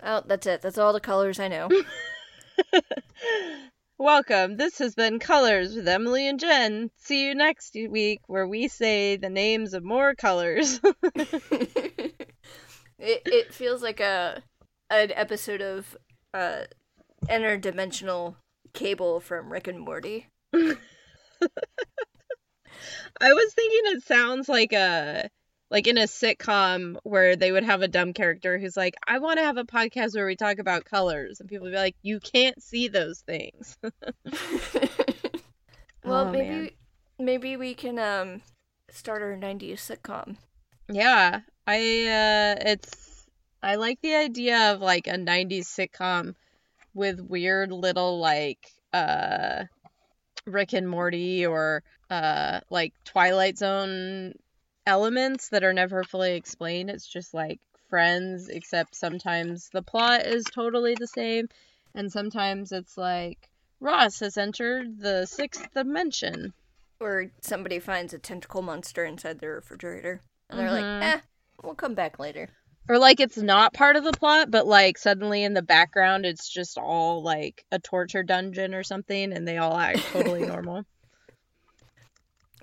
[0.01, 0.61] Oh, that's it.
[0.61, 1.67] That's all the colors I know.
[3.97, 4.55] Welcome.
[4.55, 6.91] This has been Colors with Emily and Jen.
[6.95, 10.79] See you next week where we say the names of more colors.
[11.15, 12.15] it
[12.97, 14.41] it feels like a
[14.89, 15.97] an episode of
[16.33, 16.61] uh
[17.27, 18.35] interdimensional
[18.71, 20.27] cable from Rick and Morty.
[23.19, 25.29] I was thinking it sounds like a
[25.73, 29.39] like in a sitcom where they would have a dumb character who's like, I want
[29.39, 32.19] to have a podcast where we talk about colors, and people would be like, you
[32.19, 33.75] can't see those things.
[36.03, 36.69] well, oh, maybe man.
[37.19, 38.41] maybe we can um
[38.89, 40.37] start our '90s sitcom.
[40.89, 43.25] Yeah, I uh, it's
[43.63, 46.35] I like the idea of like a '90s sitcom
[46.93, 49.63] with weird little like uh
[50.45, 54.33] Rick and Morty or uh like Twilight Zone
[54.85, 56.89] elements that are never fully explained.
[56.89, 61.47] It's just like friends, except sometimes the plot is totally the same,
[61.93, 66.53] and sometimes it's like Ross has entered the sixth dimension.
[66.99, 71.01] Or somebody finds a tentacle monster inside their refrigerator, and they're mm-hmm.
[71.01, 71.19] like, eh,
[71.63, 72.49] we'll come back later.
[72.89, 76.49] Or like it's not part of the plot, but like suddenly in the background it's
[76.49, 80.83] just all like a torture dungeon or something, and they all act totally normal.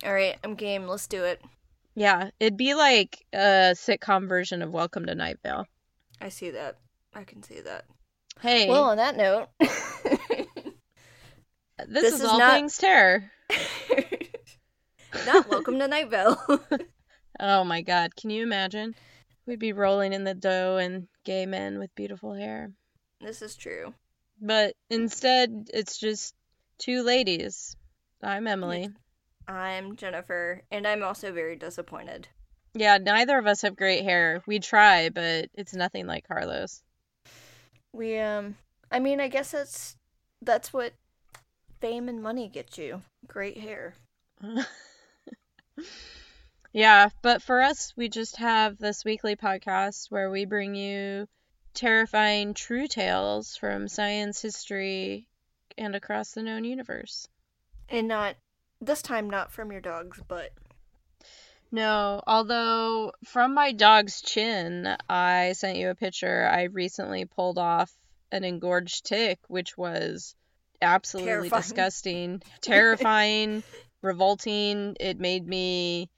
[0.03, 0.87] All right, I'm game.
[0.87, 1.41] Let's do it.
[1.95, 5.67] Yeah, it'd be like a sitcom version of Welcome to Night Vale.
[6.21, 6.77] I see that.
[7.13, 7.85] I can see that.
[8.39, 9.69] Hey, Well, on that note, this,
[11.87, 13.29] this is, is all not- things terror.
[15.25, 16.39] not welcome to Night Vale.
[17.39, 18.95] Oh my god, can you imagine?
[19.45, 22.71] We'd be rolling in the dough and gay men with beautiful hair.
[23.19, 23.93] this is true.
[24.39, 26.33] But instead, it's just
[26.77, 27.75] two ladies.
[28.23, 28.89] I'm Emily.
[29.47, 32.27] I'm Jennifer, and I'm also very disappointed.
[32.73, 34.41] Yeah, neither of us have great hair.
[34.47, 36.81] We try, but it's nothing like Carlos.
[37.93, 38.55] We um
[38.91, 39.97] I mean, I guess that's
[40.41, 40.93] that's what
[41.81, 43.01] fame and money get you.
[43.27, 43.95] Great hair.
[46.73, 51.27] yeah, but for us, we just have this weekly podcast where we bring you
[51.73, 55.27] terrifying true tales from science, history,
[55.77, 57.27] and across the known universe.
[57.89, 58.35] And not
[58.79, 60.51] this time not from your dogs, but
[61.71, 66.49] No, although from my dog's chin, I sent you a picture.
[66.51, 67.91] I recently pulled off
[68.31, 70.35] an engorged tick, which was
[70.81, 71.61] absolutely Terrifying.
[71.61, 73.63] disgusting, terrifying,
[74.01, 74.95] revolting.
[74.99, 76.09] It made me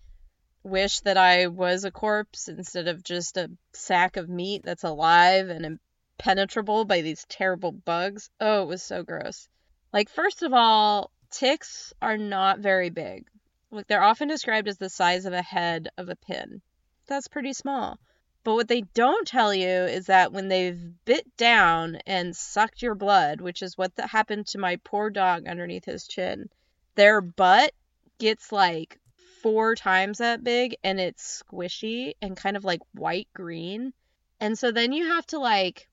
[0.64, 5.50] wish that I was a corpse instead of just a sack of meat that's alive
[5.50, 5.80] and
[6.18, 8.30] impenetrable by these terrible bugs.
[8.40, 9.48] Oh, it was so gross.
[9.92, 13.28] Like, first of all, ticks are not very big.
[13.72, 16.62] Like they're often described as the size of a head of a pin.
[17.08, 18.00] That's pretty small.
[18.44, 22.94] But what they don't tell you is that when they've bit down and sucked your
[22.94, 26.50] blood, which is what happened to my poor dog underneath his chin,
[26.96, 27.74] their butt
[28.20, 29.00] gets like
[29.44, 33.94] four times that big and it's squishy and kind of like white green.
[34.40, 35.88] And so then you have to like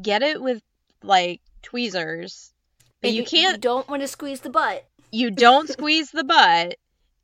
[0.00, 0.62] get it with
[1.02, 2.54] like tweezers.
[3.00, 4.84] But and you can't don't want to squeeze the butt.
[5.10, 6.76] you don't squeeze the butt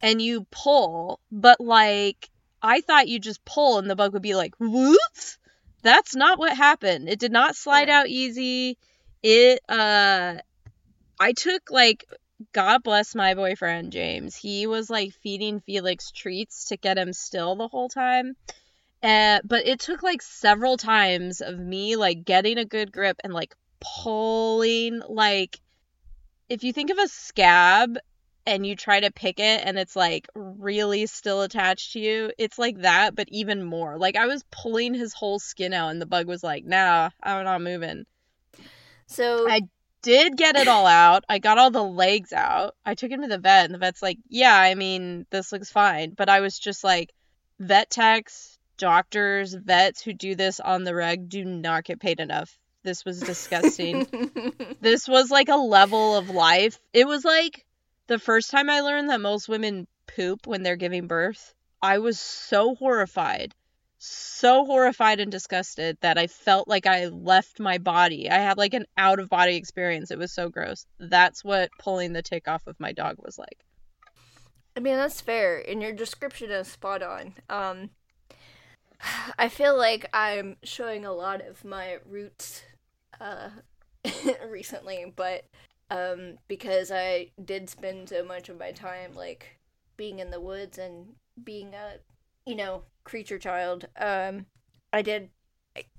[0.03, 2.29] and you pull, but like
[2.61, 5.39] I thought you just pull and the bug would be like whoops.
[5.83, 7.09] That's not what happened.
[7.09, 8.77] It did not slide out easy.
[9.23, 10.35] It uh
[11.21, 12.05] I took like
[12.53, 14.37] God bless my boyfriend James.
[14.37, 18.37] He was like feeding Felix treats to get him still the whole time.
[19.03, 23.33] Uh, but it took like several times of me like getting a good grip and
[23.33, 25.61] like pulling like
[26.49, 27.99] if you think of a scab
[28.47, 32.59] and you try to pick it and it's like really still attached to you, it's
[32.59, 33.99] like that, but even more.
[33.99, 37.45] Like I was pulling his whole skin out and the bug was like, nah, I'm
[37.45, 38.07] not moving.
[39.07, 39.63] So I
[40.03, 41.25] did get it all out.
[41.29, 42.75] I got all the legs out.
[42.85, 45.71] I took him to the vet and the vet's like, yeah, I mean, this looks
[45.71, 46.11] fine.
[46.11, 47.13] But I was just like,
[47.59, 52.59] vet techs, doctors, vets who do this on the reg do not get paid enough.
[52.85, 54.07] This was disgusting.
[54.81, 56.79] this was like a level of life.
[56.93, 57.67] It was like
[58.07, 61.55] the first time I learned that most women poop when they're giving birth.
[61.83, 63.55] I was so horrified,
[63.99, 68.31] so horrified and disgusted that I felt like I left my body.
[68.31, 70.11] I had like an out of body experience.
[70.11, 70.87] It was so gross.
[70.99, 73.65] That's what pulling the tick off of my dog was like.
[74.77, 77.35] I mean, that's fair, and your description is spot on.
[77.51, 77.91] Um,
[79.39, 82.63] I feel like I'm showing a lot of my roots
[83.21, 83.51] uh,
[84.49, 85.45] recently, but
[85.91, 89.59] um, because I did spend so much of my time like
[89.97, 91.95] being in the woods and being a
[92.49, 94.47] you know creature child, um,
[94.93, 95.31] I did.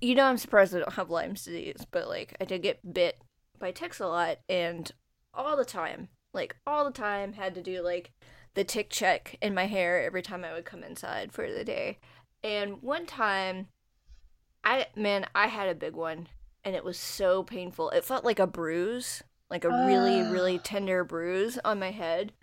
[0.02, 3.18] You know, I'm surprised I don't have Lyme's disease, but like I did get bit
[3.60, 4.92] by ticks a lot, and
[5.34, 8.12] all the time, like all the time, had to do like
[8.56, 12.00] the tick check in my hair every time I would come inside for the day.
[12.44, 13.68] And one time,
[14.64, 16.28] I man, I had a big one,
[16.64, 17.92] and it was so painful.
[17.92, 22.34] It felt like a bruise, like a really, really tender bruise on my head.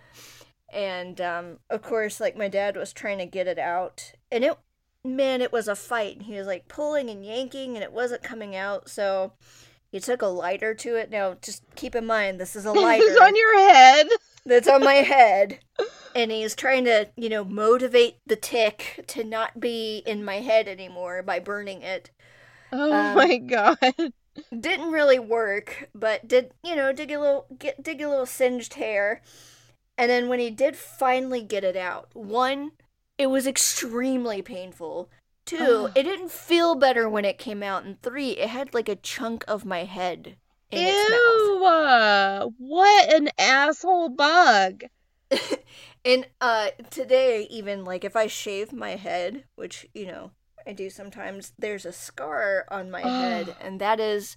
[0.73, 4.59] And um, of course, like my dad was trying to get it out, and it,
[5.05, 6.17] man, it was a fight.
[6.17, 8.89] And he was like pulling and yanking, and it wasn't coming out.
[8.91, 9.33] So
[9.93, 11.11] he took a lighter to it.
[11.11, 14.09] Now, just keep in mind, this is a lighter It's on your head.
[14.45, 15.59] that's on my head
[16.15, 20.69] and he's trying to you know motivate the tick to not be in my head
[20.69, 22.11] anymore by burning it
[22.73, 23.79] Oh Um, my god.
[24.59, 28.75] didn't really work but did you know dig a little get dig a little singed
[28.75, 29.23] hair
[29.99, 32.73] and then when he did finally get it out one
[33.19, 35.11] it was extremely painful
[35.45, 38.97] two it didn't feel better when it came out and three it had like a
[38.97, 40.37] chunk of my head
[40.71, 42.55] in its mouth Ew!
[42.59, 44.85] What an asshole bug.
[46.05, 50.31] And uh today even like if I shave my head, which, you know,
[50.65, 54.37] I do sometimes, there's a scar on my head and that is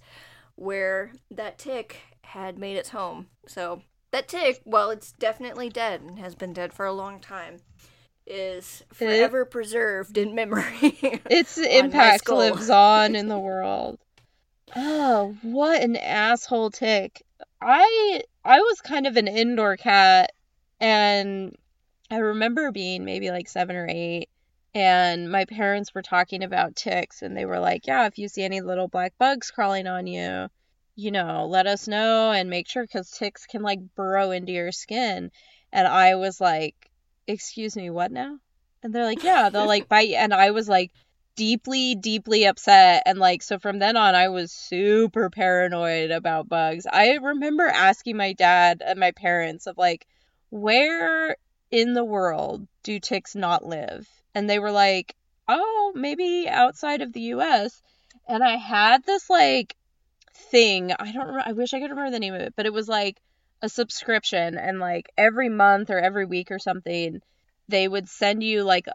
[0.56, 3.28] where that tick had made its home.
[3.46, 3.82] So
[4.12, 7.58] that tick, while it's definitely dead and has been dead for a long time,
[8.26, 10.64] is forever it, preserved in memory.
[11.30, 13.98] its impact lives on in the world.
[14.74, 17.22] Oh, what an asshole tick.
[17.60, 20.32] I I was kind of an indoor cat
[20.80, 21.56] and
[22.10, 24.28] I remember being maybe like 7 or 8
[24.74, 28.42] and my parents were talking about ticks and they were like, "Yeah, if you see
[28.44, 30.48] any little black bugs crawling on you,
[31.00, 34.72] you know, let us know and make sure cuz ticks can like burrow into your
[34.72, 35.30] skin."
[35.72, 36.90] And I was like,
[37.26, 38.38] "Excuse me, what now?"
[38.82, 40.90] And they're like, "Yeah, they'll like bite." And I was like
[41.36, 46.86] deeply deeply upset and like so from then on I was super paranoid about bugs.
[46.90, 50.06] I remember asking my dad and my parents of like
[50.50, 51.36] where
[51.70, 54.06] in the world do ticks not live?
[54.34, 55.14] And they were like,
[55.48, 57.80] "Oh, maybe outside of the US."
[58.28, 59.76] And I had this like
[60.50, 62.72] thing, I don't remember, I wish I could remember the name of it, but it
[62.72, 63.20] was like
[63.62, 67.20] a subscription and like every month or every week or something
[67.68, 68.86] they would send you like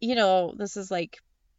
[0.00, 1.18] you know, this is like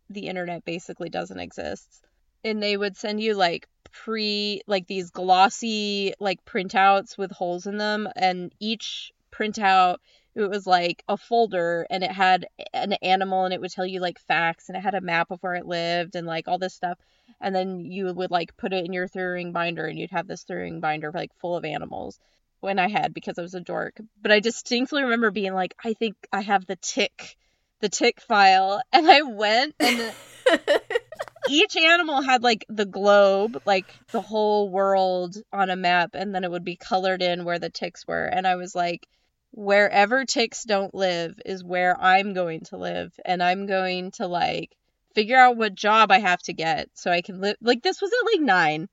[0.10, 2.04] the internet basically doesn't exist.
[2.44, 7.78] And they would send you like pre like these glossy like printouts with holes in
[7.78, 9.98] them and each printout
[10.36, 14.00] it was like a folder and it had an animal and it would tell you
[14.00, 16.76] like facts and it had a map of where it lived and like all this
[16.76, 17.00] stuff
[17.42, 20.28] and then you would like put it in your three ring binder and you'd have
[20.28, 22.20] this three ring binder like full of animals
[22.60, 24.00] when I had because I was a dork.
[24.22, 27.38] But I distinctly remember being like, I think I have the tick,
[27.80, 30.14] the tick file, and I went and
[31.50, 36.44] each animal had like the globe, like the whole world on a map, and then
[36.44, 39.08] it would be colored in where the ticks were, and I was like.
[39.52, 44.78] Wherever ticks don't live is where I'm going to live, and I'm going to like
[45.16, 47.56] figure out what job I have to get so I can live.
[47.62, 48.90] Like, this was at like nine.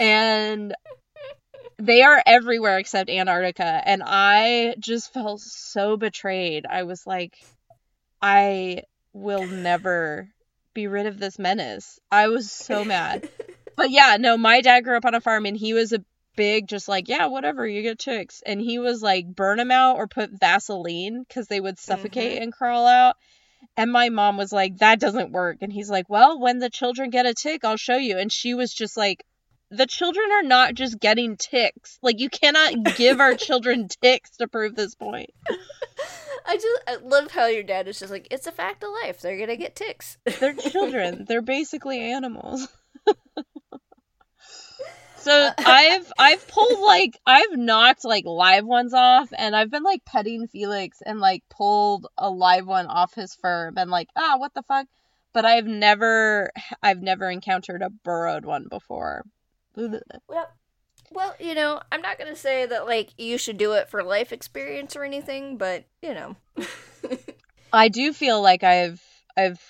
[0.00, 0.74] And
[1.78, 3.82] they are everywhere except Antarctica.
[3.84, 6.66] And I just felt so betrayed.
[6.68, 7.38] I was like,
[8.20, 8.82] I
[9.12, 10.28] will never
[10.74, 11.98] be rid of this menace.
[12.10, 13.28] I was so mad.
[13.76, 16.66] But yeah, no, my dad grew up on a farm and he was a big,
[16.66, 18.42] just like, yeah, whatever, you get chicks.
[18.44, 22.42] And he was like, burn them out or put Vaseline because they would suffocate mm-hmm.
[22.42, 23.16] and crawl out.
[23.76, 25.58] And my mom was like, that doesn't work.
[25.60, 28.18] And he's like, well, when the children get a tick, I'll show you.
[28.18, 29.24] And she was just like,
[29.70, 31.98] the children are not just getting ticks.
[32.02, 35.30] Like, you cannot give our children ticks to prove this point.
[36.46, 39.20] I just I love how your dad is just like, it's a fact of life.
[39.20, 40.16] They're going to get ticks.
[40.24, 42.66] They're children, they're basically animals.
[45.28, 50.04] So I've I've pulled like I've knocked like live ones off and I've been like
[50.04, 54.54] petting Felix and like pulled a live one off his fur been like ah what
[54.54, 54.86] the fuck
[55.32, 56.50] but I've never
[56.82, 59.24] I've never encountered a burrowed one before.
[59.76, 60.48] Well,
[61.12, 64.32] well, you know, I'm not gonna say that like you should do it for life
[64.32, 66.36] experience or anything, but you know.
[67.72, 69.02] I do feel like I've
[69.36, 69.60] I've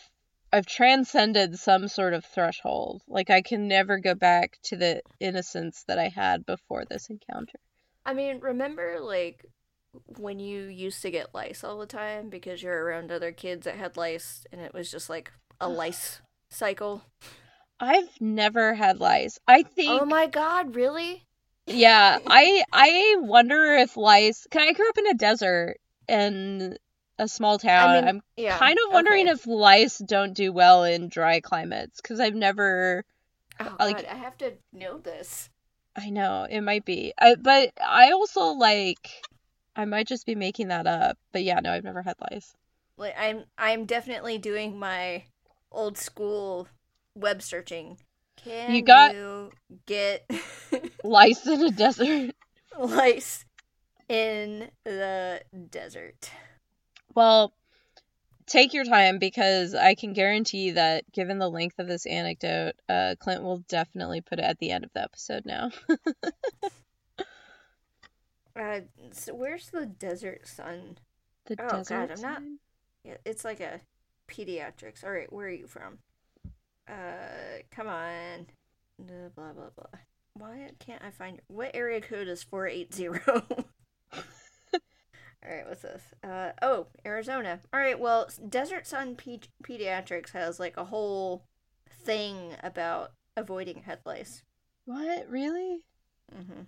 [0.52, 3.02] I've transcended some sort of threshold.
[3.06, 7.58] Like I can never go back to the innocence that I had before this encounter.
[8.06, 9.44] I mean, remember like
[10.16, 13.76] when you used to get lice all the time because you're around other kids that
[13.76, 16.20] had lice and it was just like a lice
[16.50, 17.02] cycle?
[17.80, 19.38] I've never had lice.
[19.46, 21.24] I oh think Oh my god, really?
[21.66, 24.46] Yeah, I I wonder if lice.
[24.50, 25.76] Cause I grew up in a desert
[26.08, 26.78] and
[27.18, 28.04] a small town.
[28.04, 29.32] I am yeah, kind of wondering okay.
[29.32, 33.04] if lice don't do well in dry climates because I've never.
[33.60, 35.50] Oh like, God, I have to know this.
[35.96, 39.10] I know it might be, I, but I also like.
[39.74, 42.52] I might just be making that up, but yeah, no, I've never had lice.
[42.96, 45.22] Like I'm, I'm definitely doing my
[45.70, 46.66] old school
[47.14, 47.98] web searching.
[48.36, 49.52] Can you, got you
[49.86, 50.28] get
[51.04, 52.34] lice in a desert?
[52.76, 53.44] Lice
[54.08, 56.30] in the desert.
[57.18, 57.52] Well,
[58.46, 63.16] take your time because I can guarantee that given the length of this anecdote, uh,
[63.18, 65.72] Clint will definitely put it at the end of the episode now.
[68.56, 70.98] uh, so where's the desert sun?
[71.46, 72.42] The oh desert god, I'm not.
[73.02, 73.80] Yeah, it's like a
[74.28, 75.02] pediatrics.
[75.02, 75.98] All right, where are you from?
[76.88, 78.46] Uh, come on.
[78.96, 80.00] Blah blah blah.
[80.34, 83.20] Why can't I find what area code is four eight zero?
[85.44, 86.02] All right, what's this?
[86.22, 87.60] Uh, oh, Arizona.
[87.72, 91.44] All right, well, Desert Sun Pe- Pediatrics has like a whole
[92.04, 94.42] thing about avoiding head lice.
[94.84, 95.28] What?
[95.28, 95.82] Really?
[96.34, 96.62] Mm-hmm.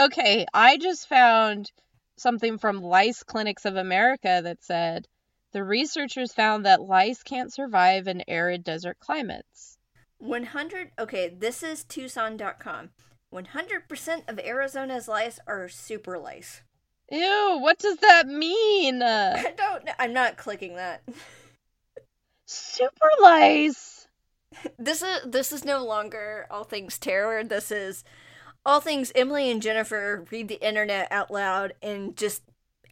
[0.00, 1.70] Okay, I just found
[2.16, 5.08] something from Lice Clinics of America that said
[5.52, 9.78] the researchers found that lice can't survive in arid desert climates.
[10.18, 10.92] 100.
[10.98, 12.90] Okay, this is Tucson.com.
[13.32, 16.62] 100% of Arizona's lice are super lice.
[17.10, 19.02] Ew, what does that mean?
[19.02, 19.84] I don't.
[19.84, 19.92] know.
[19.98, 21.02] I'm not clicking that.
[22.46, 24.06] Super lice.
[24.78, 27.44] This is this is no longer all things terror.
[27.44, 28.04] This is
[28.66, 32.42] all things Emily and Jennifer read the internet out loud and just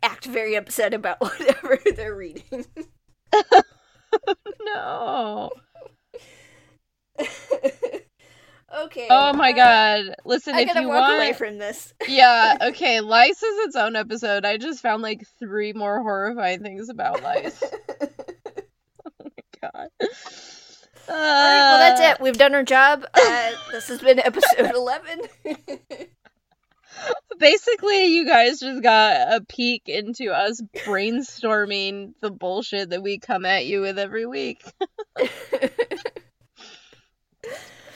[0.03, 2.67] act very upset about whatever they're reading.
[4.61, 5.51] no.
[8.85, 9.07] okay.
[9.11, 10.15] Oh my uh, god.
[10.25, 10.69] Listen, if you want.
[10.69, 11.95] I if gotta you walk want away from this.
[12.09, 14.45] Yeah, okay, lice is its own episode.
[14.45, 17.63] I just found like three more horrifying things about lice.
[19.23, 19.89] Oh my god.
[21.09, 22.21] All right, well that's Uh, it.
[22.23, 23.05] We've done our job.
[23.13, 25.21] Uh, this has been episode eleven.
[27.39, 33.45] Basically, you guys just got a peek into us brainstorming the bullshit that we come
[33.45, 34.63] at you with every week.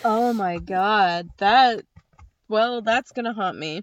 [0.05, 1.31] Oh my god.
[1.39, 1.85] That
[2.49, 3.83] well, that's gonna haunt me.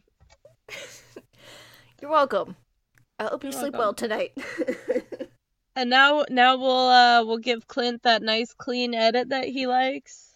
[2.01, 2.55] You're welcome.
[3.19, 3.79] I hope you You're sleep welcome.
[3.79, 4.31] well tonight.
[5.73, 10.30] And now now we'll uh we'll give Clint that nice clean edit that he likes.